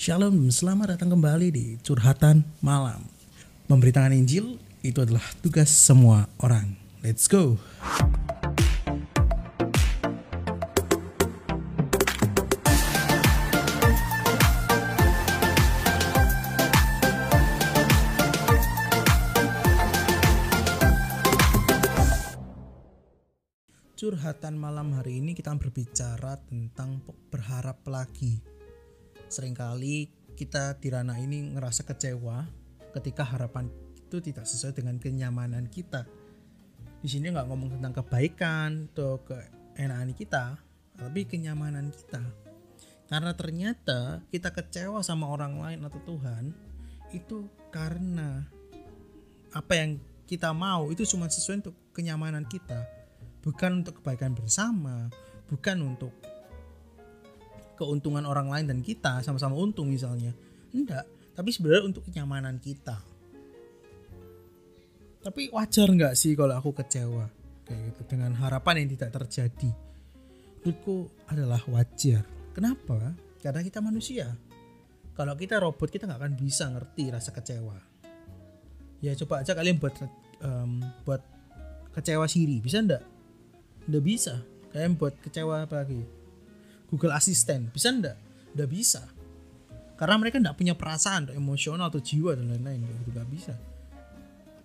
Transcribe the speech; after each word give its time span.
Shalom, 0.00 0.48
selamat 0.48 0.96
datang 0.96 1.12
kembali 1.12 1.52
di 1.52 1.76
Curhatan 1.84 2.40
Malam. 2.64 3.04
Memberitakan 3.68 4.16
Injil 4.16 4.56
itu 4.80 4.96
adalah 4.96 5.20
tugas 5.44 5.68
semua 5.68 6.24
orang. 6.40 6.72
Let's 7.04 7.28
go. 7.28 7.60
Curhatan 24.00 24.56
malam 24.56 24.96
hari 24.96 25.20
ini 25.20 25.36
kita 25.36 25.52
berbicara 25.60 26.40
tentang 26.48 27.04
berharap 27.28 27.84
lagi 27.84 28.40
sering 29.30 29.54
kali 29.54 30.10
kita 30.34 30.74
di 30.82 30.90
ini 30.90 31.54
ngerasa 31.54 31.86
kecewa 31.86 32.42
ketika 32.98 33.22
harapan 33.22 33.70
itu 33.94 34.18
tidak 34.18 34.42
sesuai 34.42 34.74
dengan 34.74 34.98
kenyamanan 34.98 35.70
kita. 35.70 36.02
Di 36.98 37.08
sini 37.08 37.30
nggak 37.30 37.46
ngomong 37.46 37.78
tentang 37.78 38.02
kebaikan 38.02 38.90
atau 38.90 39.22
keenakan 39.22 40.10
kita, 40.12 40.58
tapi 40.98 41.24
kenyamanan 41.30 41.94
kita. 41.94 42.20
Karena 43.06 43.32
ternyata 43.38 44.22
kita 44.34 44.50
kecewa 44.50 45.02
sama 45.06 45.30
orang 45.30 45.62
lain 45.62 45.80
atau 45.86 46.02
Tuhan 46.02 46.50
itu 47.14 47.46
karena 47.70 48.46
apa 49.50 49.72
yang 49.74 49.98
kita 50.26 50.54
mau 50.54 50.90
itu 50.90 51.02
cuma 51.06 51.26
sesuai 51.26 51.66
untuk 51.66 51.76
kenyamanan 51.94 52.46
kita, 52.46 52.86
bukan 53.42 53.82
untuk 53.82 54.02
kebaikan 54.02 54.34
bersama, 54.34 55.10
bukan 55.50 55.94
untuk 55.94 56.14
keuntungan 57.80 58.28
orang 58.28 58.52
lain 58.52 58.68
dan 58.68 58.78
kita 58.84 59.24
sama-sama 59.24 59.56
untung 59.56 59.88
misalnya. 59.88 60.36
Enggak 60.76 61.08
tapi 61.40 61.56
sebenarnya 61.56 61.88
untuk 61.88 62.04
kenyamanan 62.04 62.60
kita. 62.60 63.00
Tapi 65.24 65.48
wajar 65.52 65.88
nggak 65.88 66.12
sih 66.12 66.36
kalau 66.36 66.52
aku 66.52 66.76
kecewa? 66.76 67.32
Kayak 67.64 67.80
gitu 67.96 68.02
dengan 68.12 68.36
harapan 68.36 68.84
yang 68.84 68.92
tidak 68.92 69.16
terjadi. 69.16 69.72
Menurutku 70.60 71.08
adalah 71.32 71.64
wajar. 71.72 72.28
Kenapa? 72.52 73.16
Karena 73.40 73.64
kita 73.64 73.80
manusia. 73.80 74.36
Kalau 75.16 75.32
kita 75.32 75.64
robot 75.64 75.88
kita 75.88 76.04
nggak 76.04 76.20
akan 76.20 76.34
bisa 76.36 76.68
ngerti 76.68 77.08
rasa 77.08 77.32
kecewa. 77.32 77.76
Ya 79.00 79.16
coba 79.16 79.40
aja 79.40 79.56
kalian 79.56 79.80
buat 79.80 79.96
um, 80.44 80.84
buat 81.08 81.24
kecewa 81.96 82.28
Siri. 82.28 82.60
Bisa 82.60 82.84
ndak 82.84 83.00
ndak 83.88 84.04
bisa. 84.04 84.44
Kalian 84.76 85.00
buat 85.00 85.16
kecewa 85.24 85.64
apa 85.64 85.88
lagi 85.88 86.19
Google 86.90 87.14
Assistant. 87.14 87.70
Bisa 87.70 87.94
ndak? 87.94 88.18
Ndak 88.58 88.68
bisa. 88.68 89.02
Karena 89.94 90.18
mereka 90.18 90.42
nggak 90.42 90.58
punya 90.58 90.74
perasaan 90.74 91.30
emosional 91.32 91.88
atau 91.88 92.02
jiwa 92.02 92.34
dan 92.34 92.50
lain-lain. 92.50 92.82
Gitu 92.82 93.14
nggak 93.14 93.30
bisa. 93.30 93.54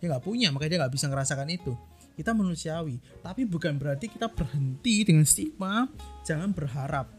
Dia 0.02 0.08
nggak 0.12 0.26
punya 0.26 0.50
makanya 0.50 0.72
dia 0.76 0.80
nggak 0.84 0.94
bisa 0.98 1.06
ngerasakan 1.08 1.50
itu. 1.54 1.74
Kita 2.18 2.32
manusiawi. 2.34 2.98
Tapi 3.22 3.46
bukan 3.46 3.78
berarti 3.78 4.10
kita 4.10 4.32
berhenti 4.32 5.06
dengan 5.06 5.28
stigma 5.28 5.86
jangan 6.26 6.50
berharap. 6.56 7.12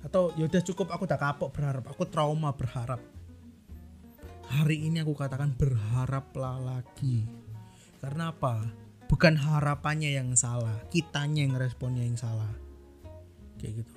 Atau 0.00 0.32
yaudah 0.40 0.64
cukup 0.64 0.90
aku 0.90 1.04
udah 1.04 1.20
kapok 1.20 1.52
berharap. 1.52 1.84
Aku 1.92 2.08
trauma 2.08 2.50
berharap. 2.56 2.98
Hari 4.50 4.90
ini 4.90 5.04
aku 5.04 5.14
katakan 5.14 5.54
berharaplah 5.54 6.58
lagi. 6.58 7.22
Karena 8.00 8.32
apa? 8.32 8.66
Bukan 9.06 9.36
harapannya 9.36 10.16
yang 10.16 10.32
salah 10.32 10.80
kitanya 10.88 11.44
yang 11.44 11.54
responnya 11.60 12.08
yang 12.08 12.16
salah 12.16 12.69
kayak 13.60 13.84
gitu. 13.84 13.92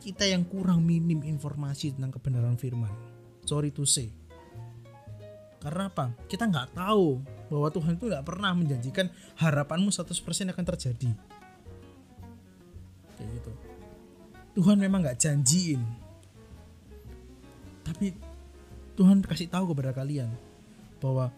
Kita 0.00 0.24
yang 0.24 0.46
kurang 0.46 0.86
minim 0.86 1.20
informasi 1.26 1.92
tentang 1.98 2.14
kebenaran 2.14 2.54
firman. 2.56 2.94
Sorry 3.44 3.74
to 3.74 3.82
say. 3.82 4.14
Karena 5.60 5.92
apa? 5.92 6.14
Kita 6.24 6.48
nggak 6.48 6.78
tahu 6.78 7.20
bahwa 7.52 7.68
Tuhan 7.68 7.98
itu 7.98 8.08
nggak 8.08 8.24
pernah 8.24 8.54
menjanjikan 8.56 9.12
harapanmu 9.36 9.92
100% 9.92 10.14
akan 10.54 10.64
terjadi. 10.72 11.10
Kayak 13.18 13.30
gitu. 13.42 13.52
Tuhan 14.56 14.80
memang 14.80 15.04
nggak 15.04 15.20
janjiin. 15.20 15.82
Tapi 17.84 18.16
Tuhan 18.96 19.20
kasih 19.20 19.52
tahu 19.52 19.76
kepada 19.76 19.92
kalian 19.92 20.32
bahwa 21.00 21.28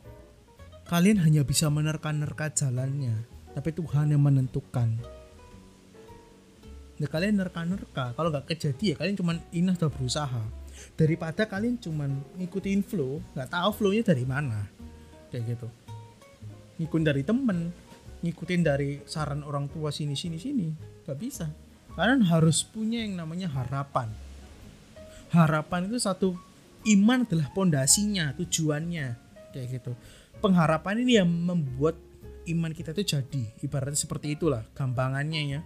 kalian 0.87 1.19
hanya 1.23 1.43
bisa 1.47 1.71
menerka-nerka 1.71 2.51
jalannya 2.51 3.15
tapi 3.53 3.71
Tuhan 3.71 4.11
yang 4.13 4.23
menentukan 4.25 4.97
ya 7.03 7.11
kalian 7.11 7.35
nerka-nerka. 7.43 8.15
Kalau 8.15 8.31
nggak 8.31 8.55
kejadian 8.55 8.95
ya 8.95 8.97
kalian 8.97 9.17
cuman 9.19 9.37
inah 9.51 9.75
sudah 9.75 9.91
berusaha. 9.91 10.43
Daripada 10.95 11.51
kalian 11.51 11.83
cuman 11.83 12.23
ngikutin 12.39 12.87
flow 12.87 13.19
nggak 13.35 13.51
tahu 13.51 13.71
flownya 13.75 14.07
dari 14.07 14.23
mana. 14.23 14.71
Kayak 15.35 15.59
gitu. 15.59 15.69
Ngikutin 16.79 17.07
dari 17.11 17.23
temen 17.27 17.75
ngikutin 18.23 18.63
dari 18.63 19.03
saran 19.03 19.43
orang 19.43 19.67
tua 19.67 19.91
sini 19.91 20.15
sini 20.15 20.39
sini. 20.39 20.71
Nggak 21.03 21.19
bisa. 21.19 21.51
Kalian 21.99 22.23
harus 22.23 22.63
punya 22.63 23.03
yang 23.03 23.19
namanya 23.19 23.51
harapan. 23.51 24.07
Harapan 25.35 25.91
itu 25.91 25.99
satu 25.99 26.39
iman 26.87 27.27
adalah 27.27 27.51
pondasinya 27.51 28.31
tujuannya. 28.39 29.19
Kayak 29.51 29.67
gitu. 29.83 29.93
Pengharapan 30.39 31.03
ini 31.03 31.19
yang 31.19 31.27
membuat 31.27 31.99
iman 32.47 32.71
kita 32.71 32.95
itu 32.95 33.19
jadi. 33.19 33.43
Ibaratnya 33.59 33.99
seperti 33.99 34.39
itulah 34.39 34.63
gampangannya 34.79 35.43
ya 35.59 35.61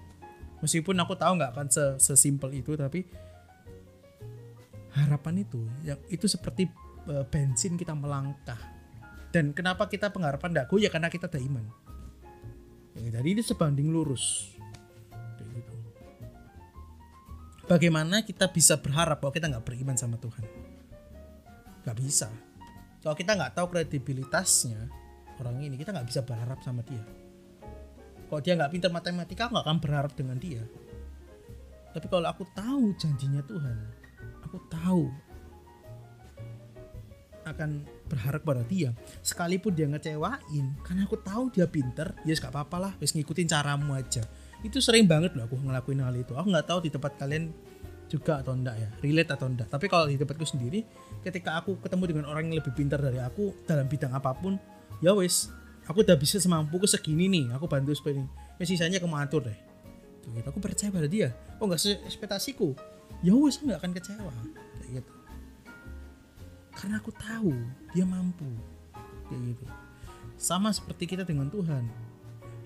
meskipun 0.67 0.99
aku 0.99 1.15
tahu 1.15 1.39
nggak 1.39 1.55
akan 1.55 1.69
sesimpel 2.03 2.51
itu 2.51 2.75
tapi 2.75 3.07
harapan 4.99 5.47
itu 5.47 5.63
yang 5.87 6.01
itu 6.11 6.27
seperti 6.27 6.67
uh, 7.07 7.23
bensin 7.31 7.79
kita 7.79 7.95
melangkah. 7.95 8.59
Dan 9.31 9.55
kenapa 9.55 9.87
kita 9.87 10.11
pengharapan 10.11 10.51
tidak 10.51 10.75
ya 10.81 10.91
karena 10.91 11.13
kita 11.13 11.29
ada 11.29 11.39
iman 11.39 11.63
ya, 12.97 13.21
jadi 13.21 13.29
ini 13.39 13.43
sebanding 13.47 13.95
lurus. 13.95 14.51
Gitu. 15.37 15.77
bagaimana 17.69 18.25
kita 18.25 18.49
bisa 18.49 18.81
berharap 18.81 19.21
bahwa 19.21 19.33
kita 19.33 19.47
nggak 19.53 19.65
beriman 19.65 19.97
sama 19.97 20.17
Tuhan? 20.17 20.45
Nggak 21.85 21.97
bisa. 22.01 22.29
Kalau 23.05 23.15
kita 23.15 23.37
nggak 23.37 23.53
tahu 23.55 23.67
kredibilitasnya 23.77 24.89
orang 25.41 25.61
ini 25.61 25.77
kita 25.77 25.93
nggak 25.93 26.09
bisa 26.09 26.25
berharap 26.25 26.65
sama 26.65 26.81
dia 26.81 27.05
kalau 28.27 28.41
dia 28.43 28.55
nggak 28.59 28.73
pintar 28.75 28.91
matematika 28.91 29.49
nggak 29.49 29.65
akan 29.65 29.79
berharap 29.79 30.13
dengan 30.15 30.37
dia. 30.37 30.63
Tapi 31.97 32.07
kalau 32.13 32.29
aku 32.29 32.45
tahu 32.53 32.93
janjinya 33.01 33.41
Tuhan 33.47 33.79
aku 34.47 34.59
tahu 34.71 35.05
akan 37.47 37.87
berharap 38.11 38.43
pada 38.43 38.63
dia. 38.67 38.91
Sekalipun 39.23 39.71
dia 39.71 39.87
ngecewain 39.87 40.67
karena 40.83 41.07
aku 41.07 41.19
tahu 41.23 41.51
dia 41.55 41.71
pinter 41.71 42.11
ya 42.27 42.35
yes, 42.35 42.43
gak 42.43 42.51
apa-apa 42.51 42.77
lah 42.91 42.93
wis 42.99 43.15
ngikutin 43.15 43.47
caramu 43.47 43.95
aja. 43.95 44.23
Itu 44.67 44.83
sering 44.83 45.07
banget 45.07 45.39
loh 45.39 45.47
aku 45.47 45.55
ngelakuin 45.63 46.03
hal 46.03 46.15
itu. 46.19 46.35
Aku 46.35 46.51
nggak 46.51 46.67
tahu 46.67 46.83
di 46.83 46.91
tempat 46.91 47.15
kalian 47.15 47.55
juga 48.07 48.39
atau 48.43 48.55
enggak 48.55 48.77
ya 48.79 48.89
relate 49.03 49.31
atau 49.35 49.51
enggak 49.51 49.67
tapi 49.67 49.91
kalau 49.91 50.07
di 50.07 50.15
tempatku 50.15 50.47
sendiri 50.47 50.87
ketika 51.27 51.59
aku 51.59 51.75
ketemu 51.83 52.15
dengan 52.15 52.25
orang 52.31 52.47
yang 52.47 52.63
lebih 52.63 52.71
pintar 52.71 53.03
dari 53.03 53.19
aku 53.19 53.51
dalam 53.67 53.91
bidang 53.91 54.15
apa 54.15 54.31
pun 54.31 54.55
ya 55.03 55.11
wes 55.11 55.51
aku 55.87 56.03
udah 56.03 56.19
bisa 56.19 56.43
semampuku 56.43 56.85
segini 56.87 57.31
nih 57.31 57.55
aku 57.55 57.71
bantu 57.71 57.95
supaya 57.95 58.19
ini. 58.19 58.27
Ya 58.59 58.65
sisanya 58.67 58.99
kamu 58.99 59.17
atur 59.17 59.47
deh. 59.47 59.59
Gitu. 60.27 60.47
Aku 60.47 60.59
percaya 60.59 60.91
pada 60.91 61.07
dia. 61.07 61.31
Oh 61.63 61.71
nggak 61.71 61.79
sesuai 61.79 62.07
ekspektasiku 62.11 62.75
ya 63.25 63.33
wes 63.33 63.57
nggak 63.63 63.79
akan 63.81 63.93
kecewa. 63.97 64.35
Kayak 64.83 64.91
gitu. 65.01 65.13
Karena 66.77 66.97
aku 67.01 67.11
tahu 67.15 67.55
dia 67.95 68.05
mampu. 68.05 68.51
Kayak 69.31 69.57
gitu. 69.57 69.65
Sama 70.37 70.75
seperti 70.75 71.09
kita 71.09 71.25
dengan 71.25 71.49
Tuhan. 71.49 71.87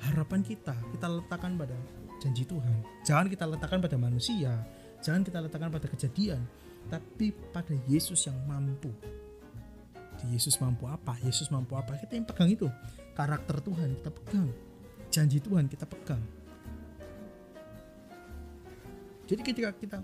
Harapan 0.00 0.41
kita 0.41 0.75
kita 0.97 1.06
letakkan 1.06 1.54
pada 1.60 1.76
janji 2.19 2.48
Tuhan. 2.48 3.04
Jangan 3.04 3.26
kita 3.28 3.44
letakkan 3.47 3.78
pada 3.78 3.97
manusia. 4.00 4.52
Jangan 5.04 5.22
kita 5.22 5.38
letakkan 5.44 5.70
pada 5.70 5.87
kejadian. 5.87 6.40
Tapi 6.88 7.32
pada 7.52 7.76
Yesus 7.87 8.25
yang 8.26 8.37
mampu. 8.49 8.90
Yesus 10.28 10.61
mampu 10.61 10.84
apa? 10.84 11.16
Yesus 11.25 11.49
mampu 11.49 11.76
apa? 11.76 11.96
Kita 11.96 12.12
yang 12.12 12.28
pegang 12.28 12.52
itu 12.52 12.69
karakter 13.15 13.61
Tuhan 13.61 13.99
kita 13.99 14.11
pegang. 14.11 14.49
Janji 15.11 15.39
Tuhan 15.43 15.67
kita 15.67 15.85
pegang. 15.87 16.23
Jadi 19.27 19.43
ketika 19.47 19.71
kita 19.75 19.99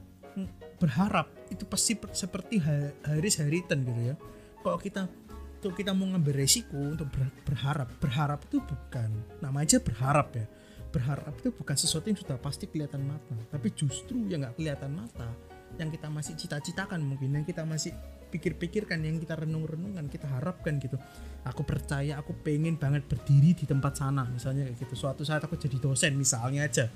berharap 0.78 1.30
itu 1.50 1.64
pasti 1.66 1.98
seperti 2.12 2.62
Haris 3.02 3.42
Haritan 3.42 3.82
gitu 3.82 4.02
ya. 4.12 4.14
Kalau 4.62 4.78
kita 4.78 5.10
tuh 5.58 5.72
kita 5.72 5.96
mau 5.96 6.06
ngambil 6.12 6.46
resiko 6.46 6.76
untuk 6.76 7.08
berharap 7.42 7.88
berharap 7.98 8.44
itu 8.46 8.60
bukan 8.62 9.10
nama 9.42 9.62
aja 9.62 9.82
berharap 9.82 10.30
ya. 10.36 10.46
Berharap 10.94 11.34
itu 11.42 11.50
bukan 11.50 11.76
sesuatu 11.76 12.06
yang 12.06 12.18
sudah 12.18 12.38
pasti 12.38 12.70
kelihatan 12.70 13.02
mata. 13.02 13.34
Tapi 13.50 13.72
justru 13.74 14.26
yang 14.30 14.46
nggak 14.46 14.58
kelihatan 14.58 14.92
mata 14.94 15.28
yang 15.76 15.90
kita 15.92 16.08
masih 16.08 16.38
cita-citakan 16.38 17.02
mungkin 17.04 17.36
yang 17.36 17.44
kita 17.44 17.66
masih 17.66 17.92
pikir-pikirkan 18.30 19.02
yang 19.02 19.18
kita 19.20 19.36
renung-renungkan 19.38 20.08
kita 20.08 20.26
harapkan 20.26 20.78
gitu 20.80 20.96
aku 21.46 21.62
percaya 21.62 22.18
aku 22.18 22.34
pengen 22.42 22.74
banget 22.74 23.06
berdiri 23.06 23.54
di 23.54 23.64
tempat 23.64 24.02
sana 24.02 24.26
misalnya 24.26 24.66
kayak 24.66 24.82
gitu. 24.82 24.94
Suatu 25.06 25.22
saat 25.22 25.40
aku 25.46 25.54
jadi 25.54 25.78
dosen 25.78 26.18
misalnya 26.18 26.66
aja. 26.66 26.90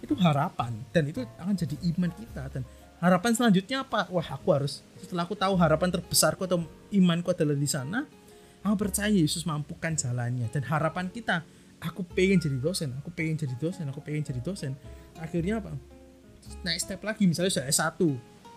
Itu 0.00 0.16
harapan 0.16 0.72
dan 0.90 1.08
itu 1.08 1.20
akan 1.36 1.54
jadi 1.56 1.76
iman 1.94 2.10
kita 2.12 2.48
dan 2.48 2.62
harapan 2.98 3.32
selanjutnya 3.36 3.84
apa? 3.84 4.08
Wah 4.08 4.24
aku 4.24 4.48
harus 4.56 4.80
setelah 4.96 5.28
aku 5.28 5.36
tahu 5.36 5.54
harapan 5.60 5.92
terbesarku 5.92 6.48
atau 6.48 6.64
imanku 6.88 7.32
adalah 7.32 7.56
di 7.56 7.68
sana 7.68 8.08
aku 8.64 8.88
percaya 8.88 9.12
Yesus 9.12 9.44
mampukan 9.44 9.92
jalannya. 9.92 10.48
Dan 10.48 10.64
harapan 10.64 11.12
kita 11.12 11.44
aku 11.84 12.00
pengen 12.16 12.40
jadi 12.40 12.56
dosen 12.56 12.96
aku 12.96 13.12
pengen 13.12 13.36
jadi 13.36 13.54
dosen 13.60 13.84
aku 13.92 14.00
pengen 14.00 14.24
jadi 14.24 14.40
dosen. 14.40 14.72
Akhirnya 15.20 15.60
apa? 15.60 15.76
Naik 16.64 16.80
step 16.80 17.00
lagi 17.04 17.24
misalnya 17.28 17.52
saya 17.52 17.68
S1 17.68 18.00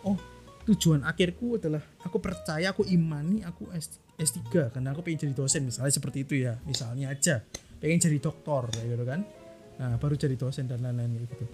oh 0.04 0.37
tujuan 0.68 1.08
akhirku 1.08 1.56
adalah 1.56 1.80
aku 2.04 2.20
percaya 2.20 2.76
aku 2.76 2.84
imani 2.84 3.40
aku 3.48 3.72
S, 3.72 4.04
S3 4.20 4.76
karena 4.76 4.92
aku 4.92 5.00
pengen 5.00 5.24
jadi 5.24 5.34
dosen 5.34 5.64
misalnya 5.64 5.96
seperti 5.96 6.28
itu 6.28 6.44
ya. 6.44 6.60
Misalnya 6.68 7.16
aja 7.16 7.40
pengen 7.80 8.04
jadi 8.04 8.20
dokter 8.20 8.68
kayak 8.76 8.88
gitu 8.92 9.06
kan. 9.08 9.24
Nah 9.80 9.96
baru 9.96 10.20
jadi 10.20 10.36
dosen 10.36 10.68
dan 10.68 10.84
lain-lain 10.84 11.24
gitu. 11.24 11.48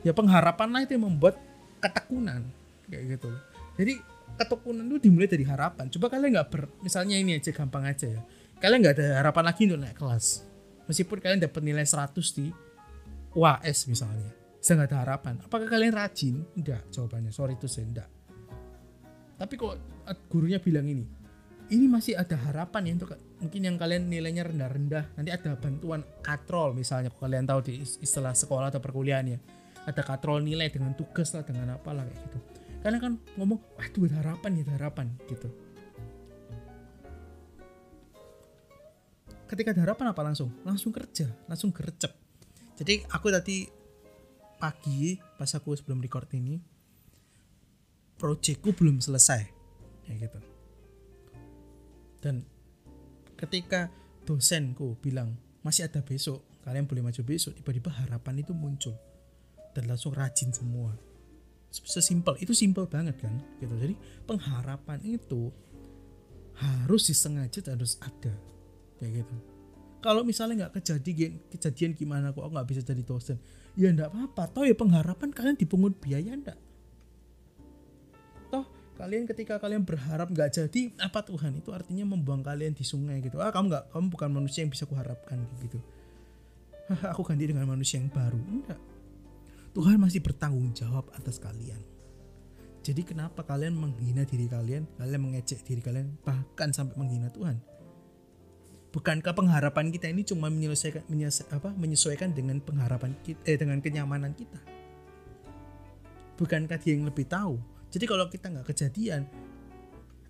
Ya 0.00 0.16
pengharapan 0.16 0.72
lah 0.72 0.80
itu 0.88 0.96
yang 0.96 1.04
membuat 1.04 1.36
ketekunan 1.84 2.48
kayak 2.88 3.20
gitu. 3.20 3.28
Jadi 3.76 4.00
ketekunan 4.40 4.88
itu 4.88 4.98
dimulai 5.04 5.28
dari 5.28 5.44
harapan. 5.44 5.92
Coba 5.92 6.08
kalian 6.08 6.40
nggak 6.40 6.48
ber 6.48 6.62
misalnya 6.80 7.20
ini 7.20 7.36
aja 7.36 7.52
gampang 7.52 7.84
aja 7.84 8.08
ya. 8.08 8.20
Kalian 8.56 8.80
nggak 8.80 8.94
ada 8.96 9.06
harapan 9.20 9.44
lagi 9.52 9.68
untuk 9.68 9.84
naik 9.84 9.96
kelas. 10.00 10.48
Meskipun 10.88 11.20
kalian 11.20 11.44
dapat 11.44 11.60
nilai 11.60 11.84
100 11.84 12.16
di 12.40 12.48
UAS 13.36 13.84
misalnya 13.84 14.32
saya 14.64 14.80
nggak 14.80 14.90
ada 14.96 14.98
harapan. 15.04 15.34
Apakah 15.44 15.68
kalian 15.68 15.92
rajin? 15.92 16.40
Enggak 16.56 16.88
jawabannya. 16.88 17.28
Sorry 17.36 17.52
itu 17.60 17.68
saya 17.68 17.84
enggak 17.84 18.08
tapi 19.36 19.54
kok 19.60 19.76
gurunya 20.32 20.56
bilang 20.60 20.88
ini 20.88 21.04
ini 21.66 21.90
masih 21.90 22.14
ada 22.14 22.38
harapan 22.38 22.82
ya 22.86 22.92
untuk 23.02 23.18
mungkin 23.42 23.60
yang 23.66 23.76
kalian 23.76 24.06
nilainya 24.06 24.46
rendah-rendah. 24.46 25.18
Nanti 25.18 25.30
ada 25.34 25.58
bantuan 25.58 26.06
katrol 26.22 26.78
misalnya 26.78 27.10
kalian 27.10 27.42
tahu 27.42 27.60
di 27.66 27.82
istilah 27.82 28.38
sekolah 28.38 28.70
atau 28.70 28.78
perkuliahan 28.78 29.34
ya 29.34 29.38
ada 29.86 30.02
katrol 30.02 30.42
nilai 30.42 30.70
dengan 30.70 30.94
tugas 30.94 31.34
lah 31.34 31.42
dengan 31.42 31.74
apa 31.74 31.90
lah 31.90 32.06
kayak 32.06 32.20
gitu. 32.30 32.38
Kalian 32.86 33.00
kan 33.02 33.12
ngomong 33.34 33.58
waduh 33.74 34.06
ada 34.06 34.16
harapan 34.22 34.50
ya 34.54 34.62
ada 34.62 34.74
harapan 34.78 35.06
gitu. 35.26 35.48
Ketika 39.46 39.74
ada 39.74 39.82
harapan 39.90 40.06
apa 40.14 40.22
langsung? 40.22 40.50
Langsung 40.62 40.94
kerja 40.94 41.26
langsung 41.50 41.74
gercep. 41.74 42.14
Jadi 42.78 43.02
aku 43.10 43.26
tadi 43.34 43.66
pagi 44.62 45.18
pas 45.34 45.50
aku 45.50 45.74
sebelum 45.74 45.98
record 45.98 46.30
ini 46.38 46.75
proyekku 48.16 48.72
belum 48.72 49.00
selesai. 49.00 49.42
Ya 50.08 50.12
gitu. 50.16 50.38
Dan 52.20 52.42
ketika 53.36 53.92
dosenku 54.26 54.98
bilang 54.98 55.36
masih 55.62 55.86
ada 55.86 56.02
besok 56.02 56.42
kalian 56.66 56.88
boleh 56.90 57.04
maju 57.04 57.22
besok 57.22 57.54
tiba-tiba 57.54 57.92
harapan 57.92 58.42
itu 58.42 58.52
muncul. 58.56 58.96
Dan 59.76 59.92
langsung 59.92 60.16
rajin 60.16 60.50
semua. 60.50 60.96
Sesimpel 61.68 62.40
itu 62.40 62.56
simpel 62.56 62.88
banget 62.88 63.20
kan 63.20 63.36
gitu. 63.60 63.76
Jadi 63.76 63.94
pengharapan 64.24 64.98
itu 65.04 65.52
harus 66.56 67.12
disengaja 67.12 67.60
harus 67.68 68.00
ada 68.00 68.32
kayak 68.96 69.22
gitu. 69.22 69.36
Kalau 70.00 70.24
misalnya 70.24 70.64
nggak 70.64 70.80
kejadian 70.80 71.36
kejadian 71.52 71.92
gimana 71.92 72.32
kok 72.32 72.48
nggak 72.48 72.64
bisa 72.64 72.80
jadi 72.80 73.04
dosen? 73.04 73.36
Ya 73.76 73.92
enggak 73.92 74.08
apa-apa 74.08 74.48
toh 74.56 74.64
ya 74.64 74.72
pengharapan 74.72 75.28
kalian 75.36 75.60
dipungut 75.60 76.00
biaya 76.00 76.32
toh 76.40 76.56
kalian 78.96 79.28
ketika 79.28 79.60
kalian 79.60 79.84
berharap 79.84 80.32
nggak 80.32 80.56
jadi 80.56 80.82
apa 81.04 81.20
Tuhan? 81.20 81.60
Itu 81.60 81.70
artinya 81.76 82.08
membuang 82.08 82.40
kalian 82.40 82.72
di 82.72 82.82
sungai 82.82 83.20
gitu. 83.20 83.38
Ah 83.38 83.52
kamu 83.52 83.68
nggak 83.68 83.84
kamu 83.92 84.06
bukan 84.08 84.30
manusia 84.32 84.64
yang 84.64 84.72
bisa 84.72 84.88
kuharapkan 84.88 85.44
gitu. 85.60 85.78
Aku 87.12 87.20
ganti 87.22 87.44
dengan 87.44 87.68
manusia 87.68 88.00
yang 88.00 88.08
baru. 88.08 88.40
Enggak. 88.40 88.80
Tuhan 89.76 90.00
masih 90.00 90.24
bertanggung 90.24 90.72
jawab 90.72 91.12
atas 91.12 91.36
kalian. 91.36 91.78
Jadi 92.80 93.02
kenapa 93.04 93.44
kalian 93.44 93.76
menghina 93.76 94.24
diri 94.24 94.48
kalian 94.48 94.88
kalian 94.96 95.20
mengecek 95.20 95.60
diri 95.66 95.84
kalian 95.84 96.16
bahkan 96.24 96.72
sampai 96.72 96.96
menghina 96.96 97.28
Tuhan? 97.28 97.60
Bukankah 98.96 99.36
pengharapan 99.36 99.92
kita 99.92 100.08
ini 100.08 100.24
cuma 100.24 100.48
menyelesaikan 100.48 101.04
menyelesaikan, 101.12 101.60
apa, 101.60 101.70
menyesuaikan 101.76 102.32
dengan 102.32 102.64
pengharapan 102.64 103.12
kita 103.20 103.44
eh 103.44 103.60
dengan 103.60 103.84
kenyamanan 103.84 104.32
kita? 104.32 104.56
Bukankah 106.40 106.80
dia 106.80 106.96
yang 106.96 107.04
lebih 107.04 107.28
tahu 107.28 107.75
jadi 107.96 108.04
kalau 108.04 108.28
kita 108.28 108.52
nggak 108.52 108.68
kejadian 108.68 109.24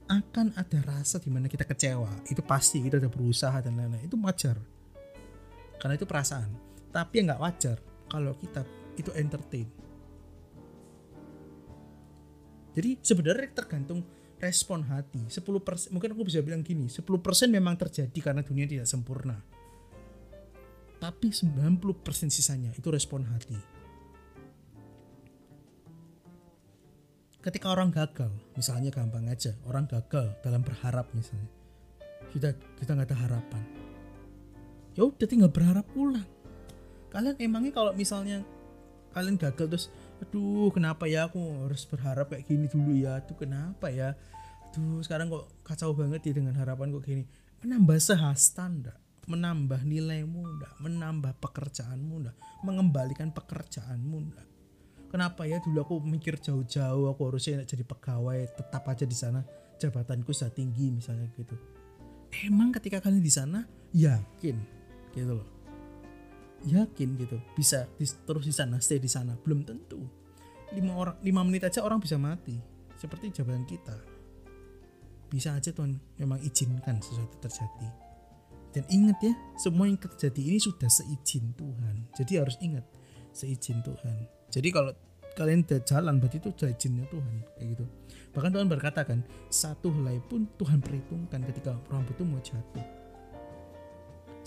akan 0.07 0.55
ada 0.55 0.79
rasa 0.87 1.19
di 1.19 1.35
mana 1.35 1.51
kita 1.51 1.67
kecewa. 1.67 2.07
Itu 2.31 2.39
pasti 2.47 2.79
kita 2.79 3.03
udah 3.03 3.11
berusaha 3.11 3.59
dan 3.59 3.75
lain-lain. 3.75 4.07
Itu 4.07 4.15
wajar. 4.23 4.55
Karena 5.83 5.99
itu 5.99 6.07
perasaan. 6.07 6.47
Tapi 6.95 7.13
yang 7.19 7.35
nggak 7.35 7.43
wajar 7.43 7.83
kalau 8.07 8.39
kita 8.39 8.63
itu 8.95 9.11
entertain. 9.19 9.67
Jadi 12.79 13.03
sebenarnya 13.03 13.51
tergantung 13.51 14.07
respon 14.39 14.87
hati. 14.87 15.27
10% 15.27 15.91
mungkin 15.91 16.15
aku 16.15 16.23
bisa 16.23 16.47
bilang 16.47 16.63
gini 16.63 16.87
10% 16.87 17.03
memang 17.51 17.75
terjadi 17.75 18.15
karena 18.23 18.47
dunia 18.47 18.71
tidak 18.71 18.87
sempurna. 18.87 19.43
Tapi 21.03 21.35
90% 21.35 21.83
sisanya 22.31 22.71
itu 22.79 22.87
respon 22.95 23.27
hati 23.27 23.76
ketika 27.47 27.71
orang 27.71 27.95
gagal 27.95 28.35
misalnya 28.59 28.91
gampang 28.91 29.31
aja 29.31 29.55
orang 29.71 29.87
gagal 29.87 30.35
dalam 30.43 30.67
berharap 30.67 31.07
misalnya. 31.15 31.47
Kita 32.35 32.51
kita 32.83 32.91
nggak 32.99 33.09
ada 33.15 33.19
harapan. 33.23 33.65
Ya 34.99 35.07
udah 35.07 35.29
tinggal 35.31 35.53
berharap 35.55 35.87
ulang 35.95 36.27
kalian 37.17 37.37
emangnya 37.41 37.73
kalau 37.73 37.97
misalnya 37.97 38.45
kalian 39.17 39.41
gagal 39.41 39.67
terus 39.73 39.87
aduh 40.21 40.69
kenapa 40.69 41.09
ya 41.09 41.25
aku 41.25 41.41
harus 41.65 41.89
berharap 41.89 42.29
kayak 42.29 42.45
gini 42.45 42.69
dulu 42.69 42.93
ya? 42.93 43.25
Tuh 43.25 43.41
kenapa 43.41 43.89
ya? 43.89 44.13
Aduh 44.69 45.01
sekarang 45.01 45.33
kok 45.33 45.49
kacau 45.65 45.97
banget 45.97 46.29
ya 46.29 46.33
dengan 46.37 46.53
harapan 46.61 46.93
kok 46.93 47.05
gini. 47.09 47.25
Menambah 47.65 47.97
sehasta 47.97 48.69
ndak? 48.69 48.99
Menambah 49.25 49.81
nilaimu 49.89 50.61
ndak? 50.61 50.73
Menambah 50.85 51.33
pekerjaanmu 51.41 52.15
ndak? 52.29 52.37
Mengembalikan 52.69 53.33
pekerjaanmu 53.33 54.17
ndak 54.29 54.47
kenapa 55.17 55.49
ya? 55.49 55.57
Dulu 55.65 55.81
aku 55.81 55.95
mikir 56.05 56.37
jauh-jauh 56.37 57.09
aku 57.09 57.33
harusnya 57.33 57.65
jadi 57.65 57.81
pegawai 57.89 58.53
tetap 58.53 58.85
aja 58.85 59.09
di 59.09 59.17
sana 59.17 59.41
jabatanku 59.81 60.29
sudah 60.29 60.53
tinggi 60.53 60.93
misalnya 60.93 61.33
gitu. 61.41 61.57
Emang 62.45 62.69
ketika 62.77 63.01
kalian 63.01 63.25
di 63.25 63.33
sana 63.33 63.65
yakin? 63.97 64.61
Gitu 65.17 65.33
loh. 65.33 65.49
Yakin 66.69 67.17
gitu? 67.17 67.41
Bisa 67.57 67.89
terus 68.29 68.45
di 68.45 68.53
sana 68.53 68.77
stay 68.77 69.01
di 69.01 69.09
sana? 69.09 69.33
Belum 69.41 69.65
tentu. 69.65 70.05
Lima 70.77 70.93
orang 70.93 71.17
lima 71.25 71.41
menit 71.41 71.65
aja 71.65 71.81
orang 71.81 71.97
bisa 71.97 72.21
mati. 72.21 72.61
Seperti 73.01 73.33
jabatan 73.33 73.65
kita. 73.65 73.97
Bisa 75.33 75.57
aja 75.57 75.73
Tuhan 75.73 75.97
memang 76.21 76.45
izinkan 76.45 77.01
sesuatu 77.01 77.41
terjadi. 77.41 77.89
Dan 78.77 78.85
ingat 78.93 79.17
ya 79.25 79.33
semua 79.57 79.89
yang 79.89 79.97
terjadi 79.97 80.53
ini 80.53 80.61
sudah 80.61 80.93
seizin 80.93 81.57
Tuhan. 81.57 82.13
Jadi 82.13 82.33
harus 82.37 82.61
ingat 82.61 82.85
seizin 83.33 83.81
Tuhan. 83.81 84.29
Jadi 84.53 84.69
kalau 84.73 84.93
kalian 85.37 85.69
udah 85.69 85.81
jalan 85.85 86.17
berarti 86.17 86.41
itu 86.41 86.49
sudah 86.57 86.73
izinnya 86.73 87.05
Tuhan 87.13 87.35
kayak 87.61 87.69
gitu. 87.77 87.85
Bahkan 88.33 88.51
Tuhan 88.57 88.69
berkata 88.73 89.01
kan 89.05 89.21
satu 89.53 89.93
helai 89.93 90.17
pun 90.25 90.49
Tuhan 90.57 90.81
perhitungkan 90.81 91.45
ketika 91.45 91.77
orang 91.93 92.09
itu 92.09 92.25
mau 92.25 92.41
jatuh. 92.41 92.87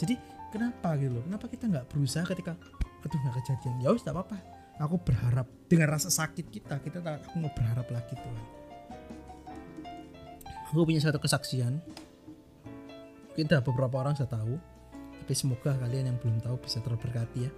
Jadi 0.01 0.17
kenapa 0.49 0.97
gitu 0.97 1.21
loh? 1.21 1.23
Kenapa 1.29 1.45
kita 1.45 1.69
nggak 1.69 1.85
berusaha 1.93 2.25
ketika 2.25 2.57
aduh 3.05 3.19
nggak 3.21 3.35
kejadian. 3.45 3.75
Ya 3.85 3.93
wis 3.93 4.01
apa-apa. 4.05 4.41
Aku 4.81 4.95
berharap 4.97 5.45
dengan 5.67 5.91
rasa 5.91 6.09
sakit 6.09 6.49
kita 6.49 6.81
kita 6.81 7.03
aku 7.03 7.37
mau 7.37 7.51
berharap 7.53 7.85
lagi 7.93 8.17
Tuhan. 8.17 8.45
Aku 10.73 10.85
punya 10.85 11.01
satu 11.01 11.21
kesaksian. 11.21 11.77
Kita 13.37 13.61
beberapa 13.61 14.01
orang 14.01 14.17
saya 14.17 14.27
tahu 14.29 14.57
tapi 15.21 15.37
semoga 15.37 15.77
kalian 15.77 16.09
yang 16.09 16.17
belum 16.17 16.41
tahu 16.41 16.57
bisa 16.65 16.81
terberkati 16.81 17.39
ya. 17.45 17.51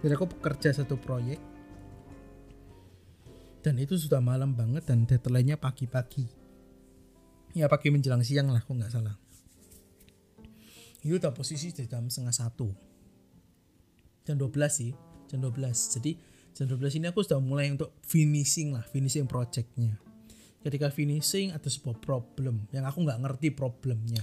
Jadi 0.00 0.12
aku 0.16 0.24
bekerja 0.24 0.72
satu 0.72 0.96
proyek 0.96 1.49
dan 3.60 3.76
itu 3.76 3.96
sudah 3.96 4.24
malam 4.24 4.56
banget 4.56 4.88
dan 4.88 5.04
deadline-nya 5.04 5.60
pagi-pagi. 5.60 6.24
Ya 7.52 7.68
pagi 7.68 7.92
menjelang 7.92 8.24
siang 8.24 8.48
lah 8.48 8.64
aku 8.64 8.72
nggak 8.76 8.92
salah. 8.92 9.16
Itu 11.00 11.16
udah 11.16 11.32
posisi 11.32 11.72
di 11.72 11.84
jam 11.88 12.08
setengah 12.08 12.34
satu. 12.34 12.68
Jam 14.24 14.36
12 14.36 14.52
sih 14.68 14.92
jam 15.30 15.38
12 15.38 15.94
jadi 15.98 16.12
jam 16.50 16.66
12 16.66 16.98
ini 16.98 17.06
aku 17.14 17.22
sudah 17.22 17.38
mulai 17.38 17.70
untuk 17.70 17.94
finishing 18.02 18.74
lah 18.74 18.84
finishing 18.90 19.24
projectnya. 19.30 19.96
Ketika 20.60 20.92
finishing 20.92 21.56
ada 21.56 21.68
sebuah 21.70 22.02
problem 22.04 22.68
yang 22.74 22.84
aku 22.84 23.04
nggak 23.06 23.20
ngerti 23.22 23.48
problemnya. 23.54 24.20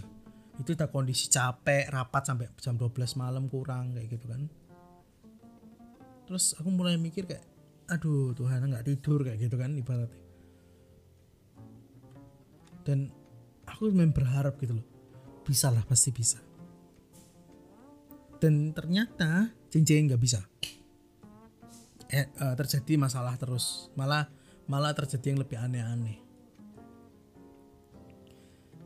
Itu 0.57 0.73
udah 0.73 0.89
kondisi 0.89 1.29
capek 1.29 1.89
rapat 1.93 2.29
sampai 2.29 2.49
jam 2.57 2.77
12 2.77 2.93
malam 3.17 3.45
kurang 3.49 3.93
kayak 3.93 4.17
gitu 4.17 4.25
kan. 4.29 4.49
Terus 6.27 6.57
aku 6.59 6.69
mulai 6.69 6.97
mikir 6.99 7.25
kayak 7.25 7.56
aduh 7.87 8.35
Tuhan 8.35 8.67
nggak 8.67 8.85
tidur 8.85 9.23
kayak 9.23 9.39
gitu 9.39 9.55
kan 9.55 9.71
ibaratnya. 9.75 10.23
Dan 12.83 13.11
aku 13.67 13.91
main 13.91 14.15
berharap 14.15 14.55
gitu 14.59 14.79
loh 14.79 14.87
bisa 15.47 15.71
lah 15.71 15.83
pasti 15.87 16.11
bisa. 16.11 16.39
Dan 18.37 18.75
ternyata 18.75 19.51
jeng 19.71 20.11
nggak 20.11 20.21
bisa. 20.21 20.43
Eh, 22.07 22.27
eh, 22.27 22.53
terjadi 22.55 22.95
masalah 22.99 23.35
terus. 23.35 23.91
Malah 23.95 24.27
malah 24.67 24.91
terjadi 24.95 25.35
yang 25.35 25.39
lebih 25.43 25.57
aneh-aneh. 25.59 26.19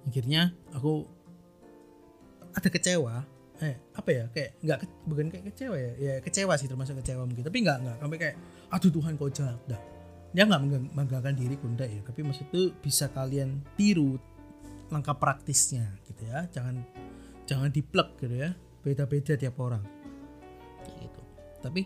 Akhirnya 0.06 0.54
aku 0.74 1.06
ada 2.54 2.70
kecewa 2.70 3.26
eh 3.62 3.76
apa 3.94 4.10
ya 4.10 4.26
kayak 4.34 4.52
nggak 4.66 4.78
ke- 4.82 5.02
bukan 5.06 5.26
kayak 5.30 5.46
kecewa 5.54 5.78
ya 5.78 5.92
ya 6.02 6.14
kecewa 6.18 6.54
sih 6.58 6.66
termasuk 6.66 6.98
kecewa 6.98 7.30
mungkin 7.30 7.46
tapi 7.46 7.62
nggak 7.62 7.78
nggak 7.86 7.98
sampai 8.02 8.18
kayak 8.18 8.36
aduh 8.74 8.92
Tuhan 8.92 9.14
kau 9.22 9.30
jahat 9.30 9.62
dah. 9.70 9.82
Dia 10.32 10.48
nggak 10.48 10.62
mengganggalkan 10.96 11.36
diri 11.38 11.56
enggak 11.62 11.90
ya 11.92 12.02
tapi 12.02 12.20
maksud 12.26 12.50
itu 12.50 12.74
bisa 12.82 13.12
kalian 13.14 13.62
tiru 13.78 14.18
langkah 14.90 15.14
praktisnya 15.16 15.88
gitu 16.10 16.26
ya 16.26 16.50
jangan 16.50 16.82
jangan 17.46 17.70
diplek 17.70 18.18
gitu 18.18 18.36
ya 18.36 18.50
beda-beda 18.82 19.38
tiap 19.38 19.56
orang. 19.62 19.84
Gitu. 20.98 21.22
Tapi 21.62 21.86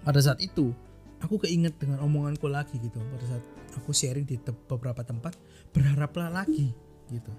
pada 0.00 0.20
saat 0.22 0.40
itu 0.40 0.72
aku 1.20 1.42
keinget 1.44 1.76
dengan 1.76 2.00
omonganku 2.00 2.48
lagi 2.48 2.80
gitu 2.80 3.02
pada 3.02 3.24
saat 3.26 3.44
aku 3.76 3.92
sharing 3.92 4.24
di 4.24 4.40
beberapa 4.40 5.04
tempat 5.04 5.36
berharaplah 5.76 6.32
lagi 6.32 6.72
gitu 7.12 7.32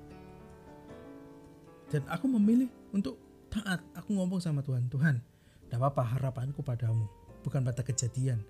dan 1.87 2.03
aku 2.11 2.27
memilih 2.27 2.67
untuk 2.91 3.15
taat. 3.47 3.79
Aku 3.95 4.15
ngomong 4.15 4.43
sama 4.43 4.59
Tuhan 4.63 4.91
Tuhan 4.91 5.23
tidak 5.67 5.77
apa-apa 5.83 6.03
harapanku 6.15 6.63
padamu 6.63 7.07
bukan 7.43 7.63
pada 7.63 7.83
kejadian. 7.83 8.43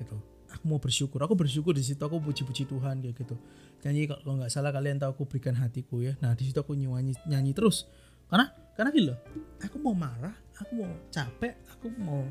Gitu. 0.00 0.16
Aku 0.52 0.68
mau 0.68 0.76
bersyukur. 0.76 1.24
Aku 1.24 1.32
bersyukur 1.32 1.72
di 1.72 1.84
situ 1.84 2.00
aku 2.00 2.20
puji-puji 2.20 2.68
Tuhan 2.68 3.00
kayak 3.00 3.16
gitu. 3.16 3.36
Nyanyi 3.84 4.08
kalau 4.08 4.36
nggak 4.36 4.52
salah 4.52 4.70
kalian 4.72 5.00
tahu 5.00 5.16
aku 5.16 5.24
berikan 5.24 5.56
hatiku 5.56 6.04
ya? 6.04 6.12
Nah 6.20 6.36
di 6.36 6.48
situ 6.48 6.60
aku 6.60 6.76
nyanyi 6.76 7.16
nyanyi 7.24 7.56
terus. 7.56 7.88
Karena 8.28 8.52
karena 8.76 8.88
gini 8.92 9.12
aku 9.60 9.76
mau 9.80 9.92
marah 9.92 10.32
aku 10.56 10.72
mau 10.80 10.92
capek 11.12 11.60
aku 11.76 11.92
mau 12.00 12.24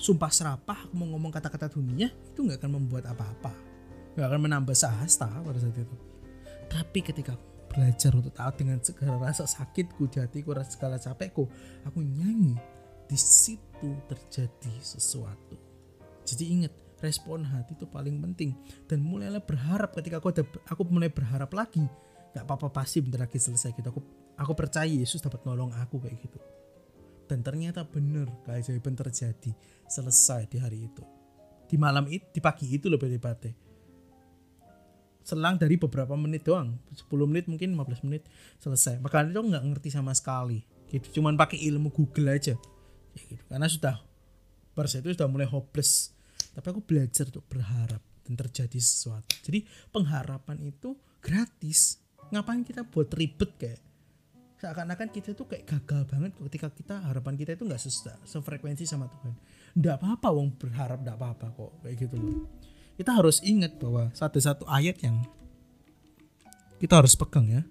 sumpah 0.00 0.32
serapah 0.32 0.88
aku 0.88 0.94
mau 0.96 1.12
ngomong 1.12 1.28
kata-kata 1.28 1.68
dunia 1.68 2.08
itu 2.08 2.40
nggak 2.40 2.60
akan 2.60 2.72
membuat 2.80 3.08
apa-apa. 3.08 3.52
Nggak 4.16 4.28
akan 4.28 4.40
menambah 4.44 4.76
sahasta 4.76 5.28
pada 5.28 5.56
saat 5.56 5.76
itu. 5.76 5.96
Tapi 6.68 7.00
ketika 7.04 7.36
aku 7.36 7.51
belajar 7.72 8.12
untuk 8.12 8.36
taat 8.36 8.60
dengan 8.60 8.78
segala 8.84 9.16
rasa 9.16 9.48
sakitku 9.48 10.06
di 10.12 10.20
hatiku 10.20 10.52
rasa 10.52 10.76
segala 10.76 11.00
capekku 11.00 11.48
aku 11.88 11.98
nyanyi. 12.04 12.54
Di 13.08 13.18
situ 13.18 13.92
terjadi 14.08 14.72
sesuatu. 14.80 15.56
Jadi 16.24 16.44
ingat 16.48 16.72
respon 17.02 17.44
hati 17.44 17.74
itu 17.76 17.84
paling 17.84 18.22
penting. 18.22 18.56
Dan 18.88 19.04
mulailah 19.04 19.42
berharap 19.42 19.92
ketika 19.92 20.22
aku 20.22 20.32
ada, 20.32 20.44
aku 20.70 20.86
mulai 20.88 21.12
berharap 21.12 21.50
lagi. 21.52 21.84
Nggak 22.32 22.44
apa-apa 22.48 22.72
pasti 22.72 23.04
bentar 23.04 23.26
lagi 23.26 23.36
selesai 23.36 23.76
gitu. 23.76 23.88
Aku 23.92 24.00
aku 24.38 24.52
percaya 24.56 24.88
Yesus 24.88 25.20
dapat 25.20 25.44
nolong 25.44 25.76
aku 25.76 26.00
kayak 26.00 26.16
gitu. 26.24 26.38
Dan 27.28 27.44
ternyata 27.44 27.84
bener 27.84 28.30
keajaiban 28.48 28.96
terjadi. 28.96 29.52
Selesai 29.84 30.48
di 30.48 30.56
hari 30.56 30.88
itu. 30.88 31.04
Di 31.68 31.76
malam 31.76 32.08
itu 32.08 32.24
di 32.32 32.40
pagi 32.40 32.68
itu 32.72 32.88
lebih 32.88 33.12
tepatnya 33.12 33.71
selang 35.22 35.56
dari 35.56 35.78
beberapa 35.78 36.14
menit 36.18 36.46
doang. 36.46 36.78
10 36.92 37.06
menit 37.30 37.46
mungkin 37.46 37.74
15 37.74 38.06
menit 38.06 38.26
selesai. 38.58 38.98
Makanya 38.98 39.34
itu 39.34 39.42
nggak 39.42 39.64
ngerti 39.72 39.88
sama 39.90 40.12
sekali 40.12 40.62
gitu. 40.90 41.20
Cuman 41.20 41.38
pakai 41.38 41.58
ilmu 41.72 41.88
Google 41.94 42.36
aja 42.36 42.54
ya 43.16 43.22
gitu. 43.26 43.42
Karena 43.48 43.66
sudah 43.70 43.96
pers 44.76 44.98
itu 44.98 45.14
sudah 45.14 45.28
mulai 45.30 45.48
hopeless. 45.48 46.12
Tapi 46.52 46.66
aku 46.68 46.80
belajar 46.84 47.32
untuk 47.32 47.46
berharap 47.48 48.02
dan 48.28 48.34
terjadi 48.36 48.78
sesuatu. 48.78 49.32
Jadi 49.40 49.64
pengharapan 49.88 50.60
itu 50.68 50.98
gratis. 51.24 52.02
Ngapain 52.28 52.62
kita 52.66 52.84
buat 52.84 53.08
ribet 53.12 53.56
kayak? 53.56 53.80
Seakan-akan 54.62 55.10
kita 55.10 55.34
itu 55.34 55.42
kayak 55.42 55.66
gagal 55.66 56.06
banget 56.06 56.38
ketika 56.38 56.70
kita 56.70 56.94
harapan 57.02 57.34
kita 57.34 57.58
itu 57.58 57.66
nggak 57.66 57.82
se- 57.82 58.14
sefrekuensi 58.22 58.86
sama 58.86 59.10
Tuhan. 59.10 59.34
Nggak 59.74 59.96
apa-apa 59.98 60.28
wong 60.30 60.54
berharap 60.54 61.02
nggak 61.02 61.18
apa-apa 61.18 61.46
kok 61.50 61.72
kayak 61.82 61.96
gitu 61.98 62.16
loh 62.20 62.61
kita 63.02 63.18
harus 63.18 63.42
ingat 63.42 63.74
bahwa 63.82 64.14
satu 64.14 64.38
satu 64.38 64.62
ayat 64.70 65.02
yang 65.02 65.26
kita 66.78 67.02
harus 67.02 67.18
pegang 67.18 67.50
ya 67.50 67.62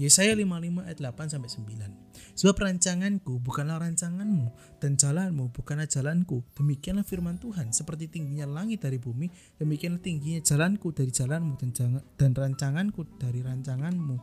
Yesaya 0.00 0.32
55 0.32 0.88
ayat 0.88 0.98
8 0.98 1.30
sampai 1.36 1.50
9. 1.52 2.32
Sebab 2.32 2.56
rancanganku 2.56 3.38
bukanlah 3.44 3.76
rancanganmu 3.76 4.80
dan 4.80 4.96
jalanmu 4.96 5.52
bukanlah 5.52 5.84
jalanku. 5.84 6.40
Demikianlah 6.56 7.04
firman 7.04 7.36
Tuhan, 7.36 7.76
seperti 7.76 8.08
tingginya 8.08 8.48
langit 8.48 8.82
dari 8.82 8.96
bumi, 8.96 9.28
demikianlah 9.60 10.00
tingginya 10.00 10.40
jalanku 10.40 10.96
dari 10.96 11.12
jalanmu 11.12 11.60
dan 11.60 11.70
jangan- 11.76 12.06
dan 12.16 12.30
rancanganku 12.32 13.04
dari 13.20 13.44
rancanganmu. 13.44 14.16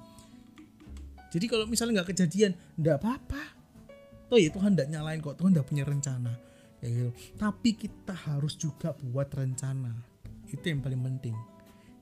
Jadi 1.29 1.45
kalau 1.45 1.69
misalnya 1.69 2.01
nggak 2.01 2.17
kejadian, 2.17 2.57
nggak 2.75 2.97
apa-apa. 2.99 3.43
Oh 4.33 4.41
ya 4.41 4.49
Tuhan 4.49 4.73
nggak 4.73 4.89
nyalain 4.89 5.21
kok, 5.21 5.37
Tuhan 5.37 5.53
nggak 5.53 5.67
punya 5.69 5.85
rencana. 5.85 6.33
Kayak 6.81 6.91
gitu. 6.91 7.11
Tapi 7.37 7.69
kita 7.77 8.15
harus 8.15 8.57
juga 8.57 8.97
buat 8.97 9.29
rencana. 9.29 10.08
Itu 10.49 10.65
yang 10.65 10.81
paling 10.81 11.01
penting. 11.01 11.37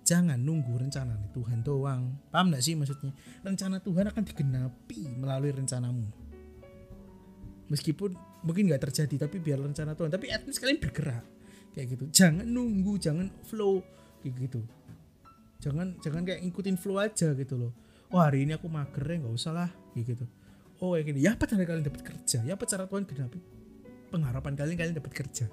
Jangan 0.08 0.39
nunggu 0.39 0.72
rencana 0.80 1.20
nih 1.20 1.36
Tuhan 1.36 1.60
doang. 1.68 2.16
Paham 2.32 2.56
gak 2.56 2.63
sih 2.63 2.80
maksudnya? 2.80 3.12
Rencana 3.44 3.84
Tuhan 3.84 4.08
akan 4.08 4.24
digenapi 4.24 5.20
melalui 5.20 5.51
rencanamu. 5.51 6.08
Meskipun 7.68 8.16
mungkin 8.48 8.72
nggak 8.72 8.88
terjadi 8.88 9.27
tapi 9.27 9.44
biar 9.44 9.60
rencana 9.60 10.00
Tuhan. 10.00 10.08
Tapi 10.08 10.32
at 10.32 10.48
least 10.48 10.63
kalian 10.63 10.80
bergerak. 10.80 11.27
Kayak 11.75 12.00
gitu. 12.00 12.06
Jangan 12.16 12.48
nunggu 12.48 12.96
jangan 12.96 13.27
flow. 13.44 13.84
Kayak 14.24 14.48
gitu. 14.48 14.62
Jangan 15.60 16.00
jangan 16.00 16.24
kayak 16.24 16.39
ngikutin 16.48 16.77
flow 16.80 17.04
aja 17.04 17.36
gitu 17.36 17.60
loh. 17.60 17.75
Oh 18.08 18.24
hari 18.24 18.48
ini 18.48 18.56
aku 18.56 18.72
mager 18.72 19.04
ya 19.04 19.20
nggak 19.20 19.36
usah 19.36 19.51
lah. 19.51 19.70
Kayak 19.92 20.16
gitu. 20.16 20.25
Oh 20.80 20.96
kayak 20.96 21.12
gini. 21.12 21.20
Ya 21.20 21.36
apa 21.36 21.44
cara 21.44 21.68
kalian 21.68 21.84
dapat 21.84 22.01
kerja? 22.08 22.39
Ya 22.48 22.56
apa 22.56 22.63
cara 22.63 22.88
Tuhan 22.88 23.04
genapi? 23.04 23.44
Pengharapan 24.08 24.56
kalian 24.56 24.77
kalian 24.80 24.96
dapat 24.96 25.12
kerja 25.12 25.51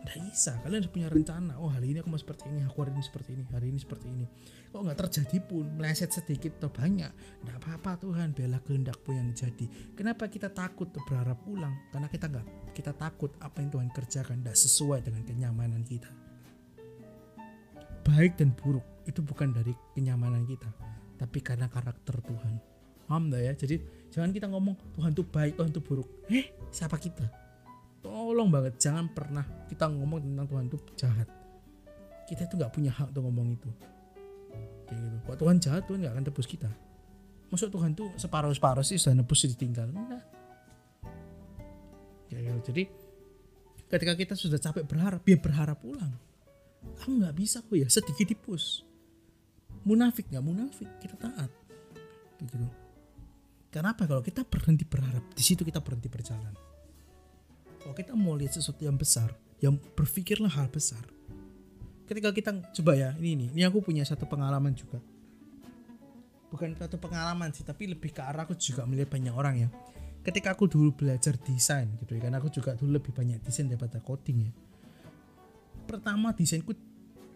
nggak 0.00 0.18
bisa 0.32 0.56
kalian 0.64 0.80
harus 0.80 0.92
punya 0.92 1.08
rencana. 1.12 1.52
Oh 1.60 1.68
hari 1.68 1.92
ini 1.92 2.00
aku 2.00 2.08
mau 2.08 2.20
seperti 2.20 2.48
ini 2.48 2.64
aku 2.64 2.78
hari 2.80 2.92
ini 2.96 3.04
seperti 3.04 3.30
ini 3.36 3.42
hari 3.52 3.66
ini 3.68 3.78
seperti 3.78 4.06
ini. 4.08 4.26
Kok 4.72 4.80
nggak 4.86 4.98
terjadi 5.06 5.36
pun? 5.44 5.66
Meleset 5.76 6.10
sedikit 6.14 6.56
atau 6.62 6.70
banyak? 6.72 7.12
Nggak 7.44 7.56
apa-apa 7.60 8.00
Tuhan 8.00 8.32
bela 8.32 8.58
kehendakmu 8.64 9.10
yang 9.12 9.28
jadi. 9.36 9.66
Kenapa 9.92 10.30
kita 10.32 10.48
takut 10.48 10.88
berharap 11.04 11.36
pulang? 11.44 11.74
Karena 11.92 12.08
kita 12.08 12.26
nggak 12.32 12.46
kita 12.72 12.92
takut 12.96 13.30
apa 13.44 13.60
yang 13.60 13.70
Tuhan 13.70 13.88
kerjakan 13.92 14.36
tidak 14.40 14.56
sesuai 14.56 14.98
dengan 15.04 15.22
kenyamanan 15.28 15.82
kita. 15.84 16.08
Baik 18.00 18.40
dan 18.40 18.56
buruk 18.56 18.84
itu 19.04 19.20
bukan 19.20 19.52
dari 19.52 19.76
kenyamanan 19.92 20.48
kita 20.48 20.70
tapi 21.20 21.44
karena 21.44 21.68
karakter 21.68 22.16
Tuhan. 22.24 22.54
Paham 23.04 23.28
ya? 23.36 23.52
Jadi 23.52 23.82
jangan 24.08 24.32
kita 24.32 24.48
ngomong 24.48 24.96
Tuhan 24.96 25.12
tuh 25.12 25.26
baik 25.28 25.60
Tuhan 25.60 25.68
tuh 25.68 25.84
buruk. 25.84 26.08
Eh 26.32 26.56
siapa 26.72 26.96
kita 26.96 27.39
tolong 28.00 28.48
banget 28.48 28.80
jangan 28.80 29.12
pernah 29.12 29.44
kita 29.68 29.88
ngomong 29.88 30.24
tentang 30.24 30.46
Tuhan 30.48 30.64
itu 30.68 30.78
jahat. 30.96 31.28
Kita 32.28 32.48
itu 32.48 32.54
nggak 32.56 32.72
punya 32.72 32.90
hak 32.92 33.12
untuk 33.12 33.22
ngomong 33.28 33.48
itu. 33.54 33.70
Kayak 34.88 34.98
gitu. 35.04 35.16
Kalau 35.24 35.38
Tuhan 35.38 35.56
jahat 35.60 35.82
Tuhan 35.86 35.98
nggak 36.00 36.14
akan 36.16 36.24
tebus 36.32 36.48
kita? 36.48 36.70
Masuk 37.52 37.68
Tuhan 37.68 37.92
tuh 37.92 38.08
separuh 38.16 38.54
separuh 38.54 38.84
sih 38.86 38.96
sudah 38.96 39.20
nebus 39.20 39.44
ditinggal. 39.44 39.92
Enggak. 39.92 40.24
Kayak 42.30 42.42
gitu. 42.48 42.60
Jadi 42.72 42.82
ketika 43.90 44.14
kita 44.14 44.34
sudah 44.38 44.58
capek 44.58 44.84
berharap 44.88 45.20
dia 45.22 45.36
berharap 45.36 45.78
pulang. 45.82 46.14
Aku 47.04 47.12
nggak 47.12 47.36
bisa 47.36 47.60
kok 47.60 47.76
ya 47.76 47.90
sedikit 47.92 48.24
dipus. 48.24 48.86
Munafik 49.84 50.32
nggak 50.32 50.44
munafik 50.44 50.88
kita 51.02 51.20
taat. 51.20 51.50
Kayak 52.40 52.48
gitu. 52.48 52.66
Kenapa? 53.70 54.08
Kalau 54.08 54.24
kita 54.24 54.42
berhenti 54.46 54.82
berharap 54.88 55.30
di 55.36 55.42
situ 55.44 55.62
kita 55.62 55.78
berhenti 55.78 56.10
berjalan 56.10 56.69
kalau 57.80 57.94
kita 57.96 58.12
mau 58.12 58.36
lihat 58.36 58.54
sesuatu 58.54 58.84
yang 58.84 58.94
besar 58.94 59.32
yang 59.60 59.76
berpikirlah 59.76 60.52
hal 60.52 60.68
besar. 60.68 61.00
Ketika 62.08 62.34
kita 62.34 62.50
coba 62.80 62.92
ya 62.96 63.10
ini 63.20 63.36
ini 63.36 63.46
ini 63.54 63.62
aku 63.64 63.84
punya 63.84 64.02
satu 64.02 64.26
pengalaman 64.26 64.74
juga. 64.76 64.98
Bukan 66.50 66.74
satu 66.74 66.98
pengalaman 66.98 67.54
sih 67.54 67.62
tapi 67.62 67.86
lebih 67.86 68.10
ke 68.10 68.20
arah 68.20 68.42
aku 68.44 68.58
juga 68.58 68.82
melihat 68.84 69.14
banyak 69.14 69.34
orang 69.34 69.54
ya. 69.64 69.68
Ketika 70.20 70.52
aku 70.52 70.68
dulu 70.68 70.92
belajar 70.92 71.38
desain 71.40 71.88
gitu 72.02 72.18
ya 72.18 72.20
karena 72.28 72.36
aku 72.42 72.52
juga 72.52 72.76
dulu 72.76 73.00
lebih 73.00 73.12
banyak 73.14 73.40
desain 73.40 73.70
daripada 73.70 74.02
coding 74.02 74.50
ya. 74.50 74.52
Pertama 75.86 76.34
desainku 76.34 76.74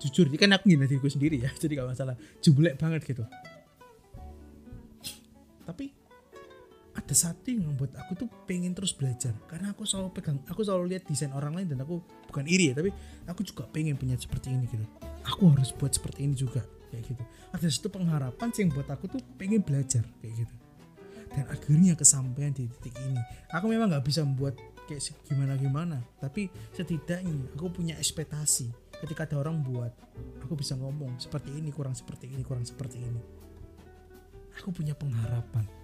jujur 0.03 0.27
kan 0.35 0.53
aku 0.53 0.69
ngina 0.69 0.91
diriku 0.91 1.09
sendiri 1.09 1.41
ya 1.47 1.51
jadi 1.63 1.81
gak 1.81 1.95
masalah. 1.95 2.17
Jublek 2.43 2.77
banget 2.77 3.07
gitu 3.07 3.25
ada 7.14 7.30
satu 7.30 7.47
yang 7.54 7.71
membuat 7.71 7.94
aku 7.94 8.18
tuh 8.18 8.28
pengen 8.42 8.75
terus 8.75 8.90
belajar. 8.90 9.30
Karena 9.47 9.71
aku 9.71 9.87
selalu 9.87 10.11
pegang 10.18 10.42
aku 10.50 10.66
selalu 10.66 10.90
lihat 10.90 11.06
desain 11.06 11.30
orang 11.30 11.54
lain 11.54 11.71
dan 11.71 11.87
aku 11.87 12.02
bukan 12.26 12.42
iri 12.50 12.75
ya 12.75 12.75
tapi 12.75 12.90
aku 13.30 13.47
juga 13.47 13.71
pengen 13.71 13.94
punya 13.94 14.18
seperti 14.18 14.50
ini 14.50 14.66
gitu. 14.66 14.83
Aku 15.23 15.54
harus 15.54 15.71
buat 15.71 15.94
seperti 15.94 16.26
ini 16.26 16.35
juga 16.35 16.66
kayak 16.90 17.14
gitu. 17.14 17.23
Ada 17.54 17.71
satu 17.71 17.94
pengharapan 17.94 18.50
sih 18.50 18.66
yang 18.66 18.75
buat 18.75 18.90
aku 18.90 19.06
tuh 19.06 19.23
pengen 19.38 19.62
belajar 19.62 20.02
kayak 20.18 20.42
gitu. 20.42 20.54
Dan 21.38 21.47
akhirnya 21.47 21.94
kesampaian 21.94 22.50
di 22.50 22.66
titik 22.66 22.99
ini. 22.99 23.23
Aku 23.54 23.71
memang 23.71 23.94
nggak 23.94 24.02
bisa 24.02 24.26
membuat 24.26 24.59
kayak 24.90 25.00
gimana 25.25 25.56
gimana 25.56 25.97
tapi 26.18 26.50
setidaknya 26.75 27.30
aku 27.54 27.71
punya 27.71 27.94
ekspektasi. 27.94 28.75
Ketika 28.90 29.23
ada 29.23 29.38
orang 29.38 29.62
buat 29.62 29.94
aku 30.42 30.59
bisa 30.59 30.75
ngomong 30.75 31.23
seperti 31.23 31.54
ini 31.54 31.71
kurang 31.71 31.94
seperti 31.94 32.26
ini 32.26 32.42
kurang 32.42 32.66
seperti 32.66 32.99
ini. 33.06 33.23
Aku 34.59 34.75
punya 34.75 34.99
pengharapan 34.99 35.84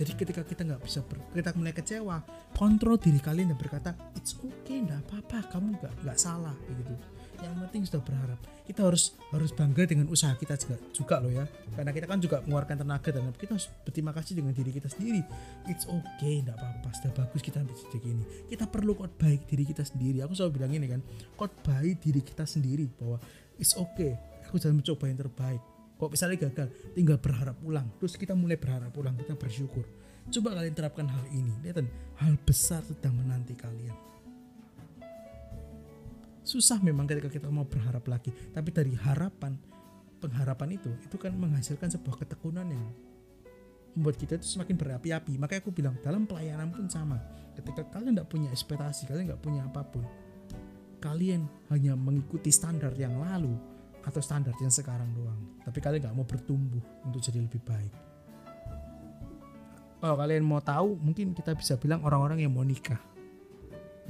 jadi 0.00 0.16
ketika 0.16 0.40
kita 0.40 0.64
nggak 0.64 0.80
bisa 0.80 1.04
ber, 1.04 1.20
kita 1.36 1.52
mulai 1.60 1.76
kecewa 1.76 2.24
kontrol 2.56 2.96
diri 2.96 3.20
kalian 3.20 3.52
dan 3.52 3.58
berkata 3.60 3.92
it's 4.16 4.32
okay 4.40 4.80
nggak 4.80 5.04
apa-apa 5.04 5.52
kamu 5.52 5.76
nggak 5.76 5.92
nggak 6.00 6.16
salah 6.16 6.56
gitu. 6.72 6.96
Yang 7.40 7.56
penting 7.68 7.82
sudah 7.84 8.02
berharap. 8.04 8.40
Kita 8.64 8.80
harus 8.84 9.12
harus 9.28 9.52
bangga 9.52 9.84
dengan 9.84 10.08
usaha 10.08 10.32
kita 10.32 10.56
juga 10.56 10.80
juga 10.96 11.20
loh 11.20 11.28
ya. 11.28 11.44
Karena 11.76 11.92
kita 11.92 12.08
kan 12.08 12.16
juga 12.16 12.40
mengeluarkan 12.48 12.80
tenaga 12.80 13.08
dan 13.12 13.28
kita 13.36 13.60
harus 13.60 13.68
berterima 13.84 14.12
kasih 14.16 14.40
dengan 14.40 14.56
diri 14.56 14.72
kita 14.72 14.88
sendiri. 14.88 15.20
It's 15.68 15.84
okay 15.84 16.48
nggak 16.48 16.56
apa-apa 16.56 16.88
sudah 16.96 17.12
bagus 17.20 17.40
kita 17.44 17.60
ambil 17.60 17.76
sedikit 17.76 18.02
ini. 18.08 18.24
Kita 18.48 18.64
perlu 18.72 18.96
baik 18.96 19.52
diri 19.52 19.68
kita 19.68 19.84
sendiri. 19.84 20.24
Aku 20.24 20.32
selalu 20.32 20.64
bilang 20.64 20.72
ini 20.72 20.88
kan 20.88 21.04
baik 21.60 22.00
diri 22.00 22.24
kita 22.24 22.48
sendiri 22.48 22.88
bahwa 22.96 23.20
it's 23.60 23.76
okay 23.76 24.16
aku 24.48 24.56
jangan 24.56 24.80
mencoba 24.80 25.04
yang 25.12 25.20
terbaik 25.20 25.60
kok 26.00 26.08
misalnya 26.08 26.48
gagal 26.48 26.72
tinggal 26.96 27.20
berharap 27.20 27.60
ulang 27.60 27.84
terus 28.00 28.16
kita 28.16 28.32
mulai 28.32 28.56
berharap 28.56 28.88
ulang 28.96 29.12
kita 29.20 29.36
bersyukur. 29.36 29.84
Coba 30.30 30.56
kalian 30.56 30.72
terapkan 30.72 31.04
hal 31.04 31.24
ini. 31.28 31.52
Lihat 31.60 31.84
hal 32.24 32.34
besar 32.40 32.80
sedang 32.86 33.12
menanti 33.20 33.52
kalian. 33.52 33.92
Susah 36.40 36.80
memang 36.80 37.04
ketika 37.04 37.28
kita 37.28 37.52
mau 37.52 37.68
berharap 37.68 38.04
lagi. 38.08 38.32
Tapi 38.32 38.68
dari 38.72 38.96
harapan 38.96 39.60
pengharapan 40.20 40.76
itu 40.80 40.92
itu 41.04 41.16
kan 41.20 41.32
menghasilkan 41.36 41.88
sebuah 41.92 42.24
ketekunan 42.24 42.64
yang 42.68 42.84
membuat 43.92 44.16
kita 44.16 44.40
itu 44.40 44.56
semakin 44.56 44.80
berapi-api. 44.80 45.36
Makanya 45.36 45.60
aku 45.60 45.72
bilang 45.74 45.94
dalam 46.00 46.24
pelayanan 46.24 46.72
pun 46.72 46.88
sama. 46.88 47.20
Ketika 47.52 47.84
kalian 47.92 48.16
tidak 48.16 48.30
punya 48.32 48.48
ekspektasi 48.48 49.10
kalian 49.10 49.34
nggak 49.34 49.42
punya 49.44 49.66
apa 49.68 49.84
pun 49.84 50.06
kalian 51.00 51.48
hanya 51.72 51.96
mengikuti 51.96 52.52
standar 52.52 52.92
yang 52.94 53.16
lalu 53.18 53.56
atau 54.04 54.20
standar 54.20 54.56
yang 54.60 54.72
sekarang 54.72 55.08
doang. 55.12 55.40
Tapi 55.64 55.78
kalian 55.78 56.00
nggak 56.08 56.16
mau 56.16 56.24
bertumbuh 56.24 56.80
untuk 57.04 57.20
jadi 57.20 57.40
lebih 57.40 57.60
baik. 57.64 57.92
Kalau 60.00 60.16
kalian 60.16 60.40
mau 60.40 60.64
tahu 60.64 60.96
mungkin 60.96 61.36
kita 61.36 61.52
bisa 61.52 61.76
bilang 61.76 62.00
orang-orang 62.00 62.40
yang 62.40 62.52
mau 62.52 62.64
nikah. 62.64 62.98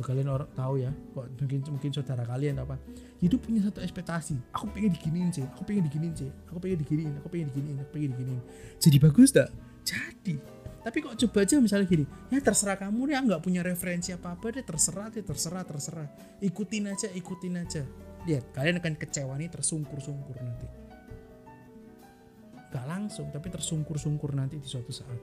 Kalian 0.01 0.33
orang 0.33 0.49
tahu 0.57 0.81
ya? 0.81 0.89
Kok 1.13 1.45
mungkin 1.45 1.61
mungkin 1.77 1.91
saudara 1.93 2.25
kalian 2.25 2.57
apa? 2.65 2.81
Hidup 3.21 3.45
punya 3.45 3.61
satu 3.69 3.85
ekspektasi. 3.85 4.33
Aku 4.57 4.73
pengen 4.73 4.97
diginiin 4.97 5.29
sih 5.29 5.45
aku 5.45 5.61
pengen 5.69 5.85
diginiin 5.93 6.15
sih 6.17 6.31
aku 6.49 6.57
pengen 6.57 6.81
diginiin 6.81 7.13
aku 7.21 7.29
pengen 7.29 7.47
diginiin 7.53 7.77
aku 7.85 7.91
pengen 7.93 8.11
diginiin. 8.17 8.43
Jadi 8.81 8.97
bagus 8.97 9.29
tak? 9.29 9.53
Jadi. 9.85 10.41
Tapi 10.81 10.97
kok 11.05 11.13
coba 11.13 11.45
aja 11.45 11.61
misalnya 11.61 11.85
gini 11.85 12.09
ya 12.33 12.41
terserah 12.41 12.81
kamu 12.81 13.13
deh 13.13 13.21
nggak 13.21 13.45
punya 13.45 13.61
referensi 13.61 14.17
apa 14.17 14.33
apa 14.33 14.49
deh 14.49 14.65
terserah 14.65 15.13
deh 15.13 15.21
terserah 15.21 15.69
terserah. 15.69 16.09
Ikutin 16.41 16.89
aja 16.89 17.13
ikutin 17.13 17.61
aja 17.61 17.85
lihat 18.29 18.53
kalian 18.53 18.81
akan 18.81 18.95
kecewa 18.97 19.33
nih 19.41 19.49
tersungkur-sungkur 19.49 20.37
nanti. 20.41 20.69
Gak 22.71 22.87
langsung 22.87 23.33
tapi 23.33 23.49
tersungkur-sungkur 23.50 24.37
nanti 24.37 24.61
di 24.61 24.69
suatu 24.69 24.93
saat. 24.93 25.21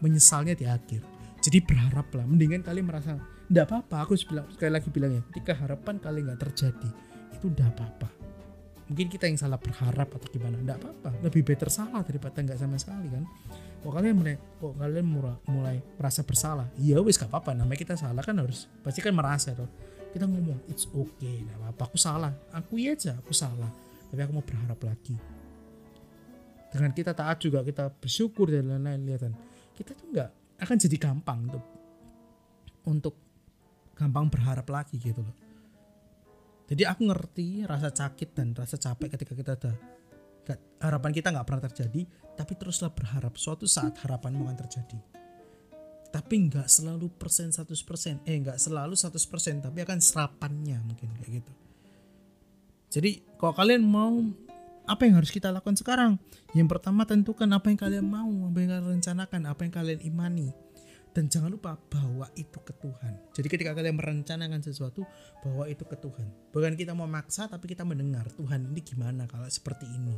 Menyesalnya 0.00 0.54
di 0.54 0.68
akhir. 0.68 1.02
Jadi 1.42 1.58
berharaplah 1.62 2.26
mendingan 2.26 2.64
kalian 2.64 2.86
merasa 2.88 3.18
ndak 3.46 3.70
apa-apa 3.70 3.96
aku 4.02 4.18
bilang, 4.26 4.46
sekali 4.50 4.70
lagi 4.74 4.88
bilang 4.90 5.12
ya 5.14 5.22
ketika 5.30 5.54
harapan 5.54 6.02
kalian 6.02 6.32
nggak 6.32 6.40
terjadi 6.50 6.90
itu 7.34 7.46
ndak 7.52 7.76
apa-apa. 7.76 8.08
Mungkin 8.86 9.06
kita 9.10 9.26
yang 9.26 9.38
salah 9.38 9.58
berharap 9.58 10.08
atau 10.14 10.28
gimana 10.30 10.58
ndak 10.62 10.78
apa-apa. 10.82 11.10
Lebih 11.26 11.42
better 11.42 11.70
salah 11.70 12.02
daripada 12.06 12.42
nggak 12.42 12.58
sama 12.58 12.78
sekali 12.78 13.10
kan? 13.10 13.24
Kok 13.82 13.92
kalian 13.92 14.14
mulai 14.18 14.34
kok 14.38 14.72
kalian 14.74 15.06
mulai, 15.46 15.78
merasa 16.00 16.26
bersalah? 16.26 16.66
Iya 16.80 16.98
wis 17.04 17.20
gak 17.20 17.30
apa-apa 17.30 17.54
namanya 17.54 17.78
kita 17.78 17.94
salah 17.94 18.24
kan 18.24 18.34
harus 18.40 18.66
pasti 18.82 18.98
kan 18.98 19.14
merasa 19.14 19.54
tuh 19.54 19.68
kita 20.12 20.24
ngomong 20.28 20.60
it's 20.70 20.86
okay 20.90 21.42
nggak 21.46 21.58
apa-apa. 21.62 21.82
Aku 21.90 21.98
salah. 21.98 22.32
Aku 22.54 22.78
iya 22.78 22.94
aja 22.94 23.16
aku 23.18 23.32
salah. 23.32 23.70
Tapi 24.12 24.20
aku 24.22 24.32
mau 24.36 24.46
berharap 24.46 24.78
lagi. 24.84 25.16
Dengan 26.70 26.90
kita 26.92 27.16
taat 27.16 27.40
juga 27.40 27.64
kita 27.64 27.88
bersyukur 27.88 28.52
dan 28.52 28.68
lain-lain 28.68 29.02
lihat 29.06 29.22
kita 29.76 29.96
tuh 29.96 30.06
nggak 30.12 30.30
akan 30.60 30.76
jadi 30.76 30.96
gampang 30.96 31.38
untuk 31.48 31.64
untuk 32.86 33.14
gampang 33.96 34.28
berharap 34.28 34.66
lagi 34.68 35.00
gitu 35.00 35.24
loh. 35.24 35.36
Jadi 36.66 36.82
aku 36.82 37.06
ngerti 37.06 37.62
rasa 37.62 37.94
sakit 37.94 38.34
dan 38.34 38.50
rasa 38.52 38.74
capek 38.76 39.14
ketika 39.14 39.32
kita 39.38 39.52
ada 39.54 39.72
harapan 40.82 41.10
kita 41.14 41.30
nggak 41.30 41.46
pernah 41.46 41.62
terjadi, 41.70 42.02
tapi 42.34 42.52
teruslah 42.58 42.90
berharap. 42.90 43.34
Suatu 43.38 43.66
saat 43.66 43.98
harapanmu 44.02 44.46
akan 44.46 44.58
terjadi. 44.66 44.98
Tapi 46.16 46.48
nggak 46.48 46.64
selalu 46.64 47.12
persen 47.12 47.52
100 47.52 47.76
persen, 47.84 48.24
eh 48.24 48.40
nggak 48.40 48.56
selalu 48.56 48.96
100 48.96 49.20
persen, 49.28 49.60
tapi 49.60 49.84
akan 49.84 50.00
serapannya 50.00 50.80
mungkin 50.80 51.12
kayak 51.12 51.44
gitu. 51.44 51.52
Jadi 52.88 53.20
kalau 53.36 53.52
kalian 53.52 53.84
mau 53.84 54.24
apa 54.88 55.04
yang 55.04 55.20
harus 55.20 55.28
kita 55.28 55.52
lakukan 55.52 55.76
sekarang? 55.76 56.16
Yang 56.56 56.72
pertama 56.72 57.04
tentukan 57.04 57.44
apa 57.52 57.68
yang 57.68 57.76
kalian 57.76 58.06
mau, 58.08 58.32
apa 58.48 58.56
yang 58.64 58.70
kalian 58.72 58.88
rencanakan, 58.96 59.40
apa 59.44 59.60
yang 59.68 59.72
kalian 59.76 60.00
imani. 60.08 60.48
Dan 61.12 61.28
jangan 61.28 61.52
lupa 61.52 61.76
bawa 61.76 62.32
itu 62.32 62.64
ke 62.64 62.72
Tuhan. 62.80 63.12
Jadi 63.36 63.48
ketika 63.52 63.76
kalian 63.76 64.00
merencanakan 64.00 64.64
sesuatu, 64.64 65.04
bawa 65.44 65.68
itu 65.68 65.84
ke 65.84 66.00
Tuhan. 66.00 66.32
Bukan 66.48 66.80
kita 66.80 66.96
mau 66.96 67.04
maksa, 67.04 67.44
tapi 67.44 67.68
kita 67.68 67.84
mendengar 67.84 68.24
Tuhan 68.32 68.72
ini 68.72 68.80
gimana 68.80 69.28
kalau 69.28 69.48
seperti 69.52 69.84
ini. 69.84 70.16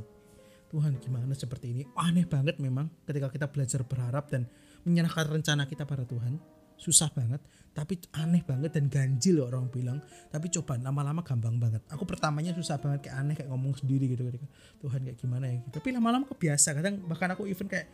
Tuhan 0.71 1.01
gimana 1.03 1.35
seperti 1.35 1.75
ini. 1.75 1.83
Aneh 1.99 2.29
banget 2.29 2.63
memang 2.63 2.87
ketika 3.03 3.33
kita 3.35 3.51
belajar 3.51 3.83
berharap 3.83 4.31
dan 4.31 4.47
menyerahkan 4.89 5.29
rencana 5.29 5.69
kita 5.69 5.85
pada 5.85 6.09
Tuhan. 6.09 6.41
Susah 6.79 7.11
banget 7.11 7.43
tapi 7.79 7.95
aneh 8.19 8.43
banget 8.43 8.75
dan 8.75 8.91
ganjil 8.91 9.39
loh 9.39 9.47
orang 9.55 9.71
bilang. 9.71 10.03
Tapi 10.35 10.51
coba 10.51 10.75
lama-lama 10.83 11.23
gampang 11.23 11.63
banget. 11.63 11.83
Aku 11.95 12.03
pertamanya 12.03 12.51
susah 12.51 12.83
banget 12.83 13.07
kayak 13.07 13.17
aneh 13.23 13.35
kayak 13.39 13.51
ngomong 13.55 13.79
sendiri 13.79 14.11
gitu 14.11 14.27
ketika 14.27 14.51
Tuhan 14.83 15.01
kayak 15.07 15.19
gimana 15.19 15.47
ya 15.47 15.63
tapi 15.71 15.95
lama-lama 15.95 16.27
kebiasa 16.27 16.75
kadang 16.75 17.03
bahkan 17.07 17.31
aku 17.35 17.47
even 17.47 17.71
kayak 17.71 17.87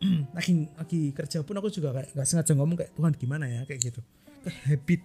lagi 0.36 0.68
lagi 0.72 1.00
kerja 1.12 1.44
pun 1.44 1.56
aku 1.60 1.68
juga 1.68 1.92
kayak 1.92 2.16
nggak 2.16 2.26
sengaja 2.28 2.52
ngomong 2.56 2.76
kayak 2.80 2.92
Tuhan 2.96 3.12
gimana 3.16 3.44
ya? 3.44 3.60
kayak 3.68 3.80
gitu. 3.92 4.00
Ke 4.40 4.50
habit 4.72 5.00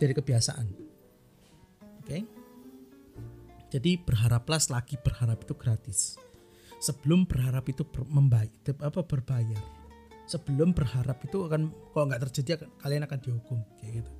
dari 0.00 0.12
kebiasaan. 0.16 0.66
Oke? 2.00 2.08
Okay? 2.08 2.22
jadi 3.70 4.02
berharaplah 4.02 4.58
lagi 4.66 4.98
berharap 4.98 5.46
itu 5.46 5.54
gratis. 5.54 6.18
Sebelum 6.82 7.28
berharap 7.28 7.68
itu 7.70 7.86
ber, 7.86 8.02
membayar 8.08 8.50
apa 8.82 9.04
berbayar 9.04 9.79
sebelum 10.30 10.70
berharap 10.70 11.18
itu 11.26 11.42
akan 11.42 11.74
kalau 11.90 12.06
nggak 12.06 12.22
terjadi 12.30 12.70
kalian 12.78 13.02
akan 13.10 13.18
dihukum 13.18 13.58
kayak 13.82 14.02
gitu. 14.02 14.12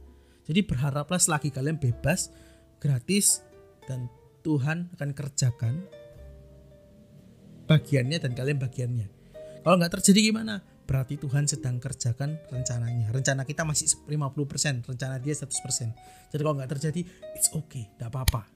Jadi 0.50 0.60
berharaplah 0.66 1.22
selagi 1.22 1.54
kalian 1.54 1.78
bebas 1.78 2.34
gratis 2.82 3.46
dan 3.86 4.10
Tuhan 4.42 4.90
akan 4.98 5.10
kerjakan 5.14 5.86
bagiannya 7.70 8.18
dan 8.18 8.34
kalian 8.34 8.58
bagiannya. 8.58 9.06
Kalau 9.62 9.76
nggak 9.78 10.02
terjadi 10.02 10.34
gimana? 10.34 10.58
Berarti 10.90 11.22
Tuhan 11.22 11.46
sedang 11.46 11.78
kerjakan 11.78 12.34
rencananya. 12.50 13.14
Rencana 13.14 13.46
kita 13.46 13.62
masih 13.62 13.86
50% 14.10 14.90
rencana 14.90 15.22
dia 15.22 15.38
100% 15.38 16.26
jadi 16.30 16.40
kalau 16.40 16.56
nggak 16.56 16.70
terjadi 16.78 17.02
it's 17.34 17.50
okay 17.52 17.90
tidak 17.98 18.14
apa-apa 18.14 18.46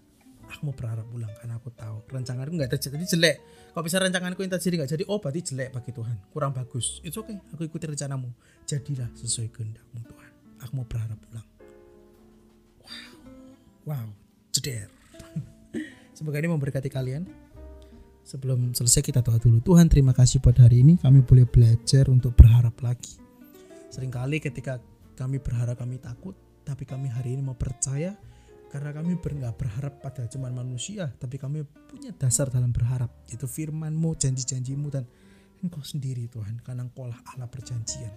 aku 0.54 0.70
mau 0.70 0.76
berharap 0.76 1.06
ulang 1.10 1.34
karena 1.42 1.58
aku 1.58 1.74
tahu 1.74 2.06
rencanganku 2.06 2.54
nggak 2.54 2.70
terjadi 2.78 3.04
jelek. 3.18 3.36
Kalau 3.74 3.82
bisa 3.82 3.98
rencanganku 3.98 4.40
yang 4.46 4.52
terjadi 4.54 4.74
nggak 4.78 4.90
jadi? 4.94 5.04
Oh 5.10 5.18
berarti 5.18 5.40
jelek 5.50 5.74
bagi 5.74 5.90
Tuhan. 5.90 6.16
Kurang 6.30 6.54
bagus. 6.54 7.02
Itu 7.02 7.26
oke 7.26 7.34
okay. 7.34 7.52
aku 7.52 7.62
ikuti 7.66 7.84
rencanamu. 7.90 8.30
Jadilah 8.64 9.10
sesuai 9.18 9.50
kehendakmu 9.50 10.00
Tuhan. 10.06 10.30
Aku 10.62 10.72
mau 10.78 10.86
berharap 10.86 11.18
ulang 11.34 11.48
wow. 13.84 13.98
Wow. 13.98 14.08
Jeder. 14.54 14.86
Semoga 16.16 16.38
ini 16.38 16.48
memberkati 16.48 16.88
kalian. 16.88 17.26
Sebelum 18.24 18.72
selesai 18.72 19.04
kita 19.04 19.20
doa 19.20 19.36
dulu. 19.36 19.60
Tuhan 19.60 19.90
terima 19.90 20.16
kasih 20.16 20.40
buat 20.40 20.56
hari 20.56 20.80
ini. 20.80 20.96
Kami 20.96 21.20
boleh 21.20 21.44
belajar 21.44 22.08
untuk 22.08 22.32
berharap 22.32 22.72
lagi. 22.80 23.20
Seringkali 23.92 24.40
ketika 24.40 24.80
kami 25.18 25.42
berharap 25.42 25.76
kami 25.76 26.00
takut. 26.00 26.32
Tapi 26.64 26.88
kami 26.88 27.12
hari 27.12 27.36
ini 27.36 27.44
mau 27.44 27.52
percaya 27.52 28.16
karena 28.74 28.90
kami 28.90 29.14
nggak 29.14 29.54
berharap 29.54 30.02
pada 30.02 30.26
cuman 30.26 30.50
manusia 30.50 31.06
tapi 31.22 31.38
kami 31.38 31.62
punya 31.86 32.10
dasar 32.10 32.50
dalam 32.50 32.74
berharap 32.74 33.06
itu 33.30 33.46
firmanmu 33.46 34.18
janji-janjimu 34.18 34.90
dan 34.90 35.06
engkau 35.62 35.78
sendiri 35.86 36.26
Tuhan 36.26 36.58
karena 36.66 36.82
engkau 36.82 37.06
lah 37.06 37.22
Allah 37.30 37.46
perjanjian. 37.46 38.10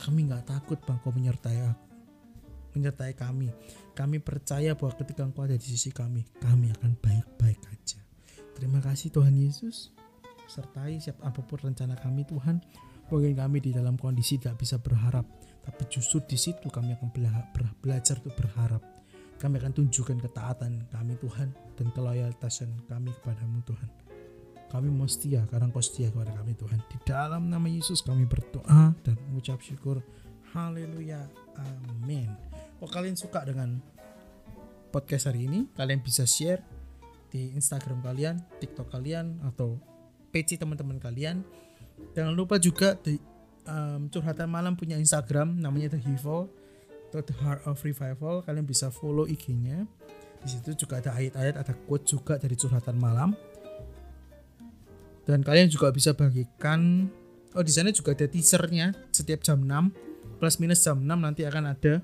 Kami 0.00 0.32
nggak 0.32 0.48
takut 0.48 0.80
bahwa 0.88 1.04
engkau 1.04 1.12
menyertai 1.12 1.60
aku 1.68 1.86
menyertai 2.80 3.12
kami. 3.12 3.52
Kami 3.92 4.24
percaya 4.24 4.72
bahwa 4.72 4.96
ketika 4.96 5.20
engkau 5.20 5.44
ada 5.44 5.60
di 5.60 5.68
sisi 5.68 5.92
kami 5.92 6.24
kami 6.40 6.72
akan 6.80 6.96
baik-baik 6.96 7.60
aja. 7.68 8.00
Terima 8.56 8.80
kasih 8.80 9.12
Tuhan 9.12 9.36
Yesus. 9.36 9.92
Sertai 10.48 10.96
siap 10.96 11.20
apa 11.20 11.44
pun 11.44 11.60
rencana 11.60 11.92
kami 12.00 12.24
Tuhan. 12.24 12.64
Mungkin 13.12 13.36
kami 13.36 13.60
di 13.60 13.76
dalam 13.76 14.00
kondisi 14.00 14.40
tidak 14.40 14.64
bisa 14.64 14.80
berharap 14.80 15.28
tapi 15.60 15.84
justru 15.92 16.24
di 16.24 16.40
situ 16.40 16.72
kami 16.72 16.96
akan 16.96 17.12
belajar 17.84 18.16
untuk 18.16 18.32
berharap 18.32 18.80
kami 19.40 19.56
akan 19.56 19.72
tunjukkan 19.72 20.20
ketaatan 20.20 20.84
kami 20.92 21.16
Tuhan 21.16 21.48
dan 21.80 21.86
keloyalitasan 21.96 22.68
kami 22.84 23.08
kepadamu 23.24 23.64
Tuhan. 23.64 23.88
Kami 24.70 24.86
mau 24.92 25.08
setia 25.08 25.42
karena 25.48 25.72
kau 25.72 25.82
setia 25.82 26.12
kepada 26.12 26.30
kami 26.36 26.54
Tuhan. 26.54 26.78
Di 26.86 27.00
dalam 27.08 27.48
nama 27.48 27.66
Yesus 27.66 28.04
kami 28.04 28.28
berdoa 28.28 28.94
dan 29.00 29.16
mengucap 29.26 29.58
syukur. 29.64 30.04
Haleluya. 30.52 31.26
Amin. 31.56 32.28
Kalau 32.78 32.90
kalian 32.92 33.16
suka 33.16 33.42
dengan 33.42 33.80
podcast 34.92 35.32
hari 35.32 35.48
ini, 35.48 35.66
kalian 35.74 36.04
bisa 36.04 36.28
share 36.28 36.62
di 37.32 37.50
Instagram 37.56 38.04
kalian, 38.04 38.38
TikTok 38.60 38.92
kalian, 38.92 39.40
atau 39.42 39.80
PC 40.30 40.60
teman-teman 40.60 41.00
kalian. 41.00 41.42
jangan 42.16 42.32
lupa 42.32 42.56
juga 42.56 42.96
di 42.96 43.20
um, 43.68 44.08
curhatan 44.08 44.48
malam 44.48 44.72
punya 44.72 44.96
Instagram 44.96 45.60
namanya 45.60 45.92
The 45.96 46.00
Hivo 46.00 46.59
atau 47.10 47.20
The 47.26 47.34
Heart 47.42 47.66
of 47.66 47.82
Revival 47.82 48.46
kalian 48.46 48.64
bisa 48.64 48.88
follow 48.94 49.26
IG-nya 49.26 49.82
di 50.40 50.48
situ 50.48 50.86
juga 50.86 51.02
ada 51.02 51.18
ayat-ayat 51.18 51.58
ada 51.58 51.74
quote 51.84 52.06
juga 52.06 52.38
dari 52.38 52.56
curhatan 52.56 52.96
malam. 52.96 53.36
Dan 55.26 55.44
kalian 55.44 55.68
juga 55.68 55.92
bisa 55.92 56.16
bagikan 56.16 57.10
oh 57.52 57.62
di 57.66 57.72
sana 57.74 57.90
juga 57.90 58.14
ada 58.14 58.30
teasernya 58.30 58.94
setiap 59.10 59.42
jam 59.44 59.60
6 59.62 60.38
plus 60.40 60.56
minus 60.62 60.80
jam 60.80 60.96
6 60.96 61.06
nanti 61.06 61.44
akan 61.44 61.76
ada 61.76 62.00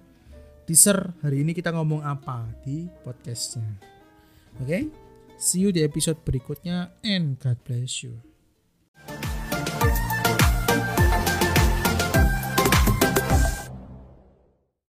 teaser 0.69 1.14
hari 1.23 1.47
ini 1.47 1.57
kita 1.57 1.73
ngomong 1.73 2.05
apa 2.05 2.45
di 2.66 2.90
podcastnya. 3.07 3.79
Oke? 4.61 4.66
Okay? 4.66 4.83
see 5.37 5.61
you 5.61 5.71
di 5.73 5.85
episode 5.85 6.16
berikutnya 6.25 6.97
and 7.05 7.37
God 7.37 7.61
bless 7.69 8.01
you 8.01 8.36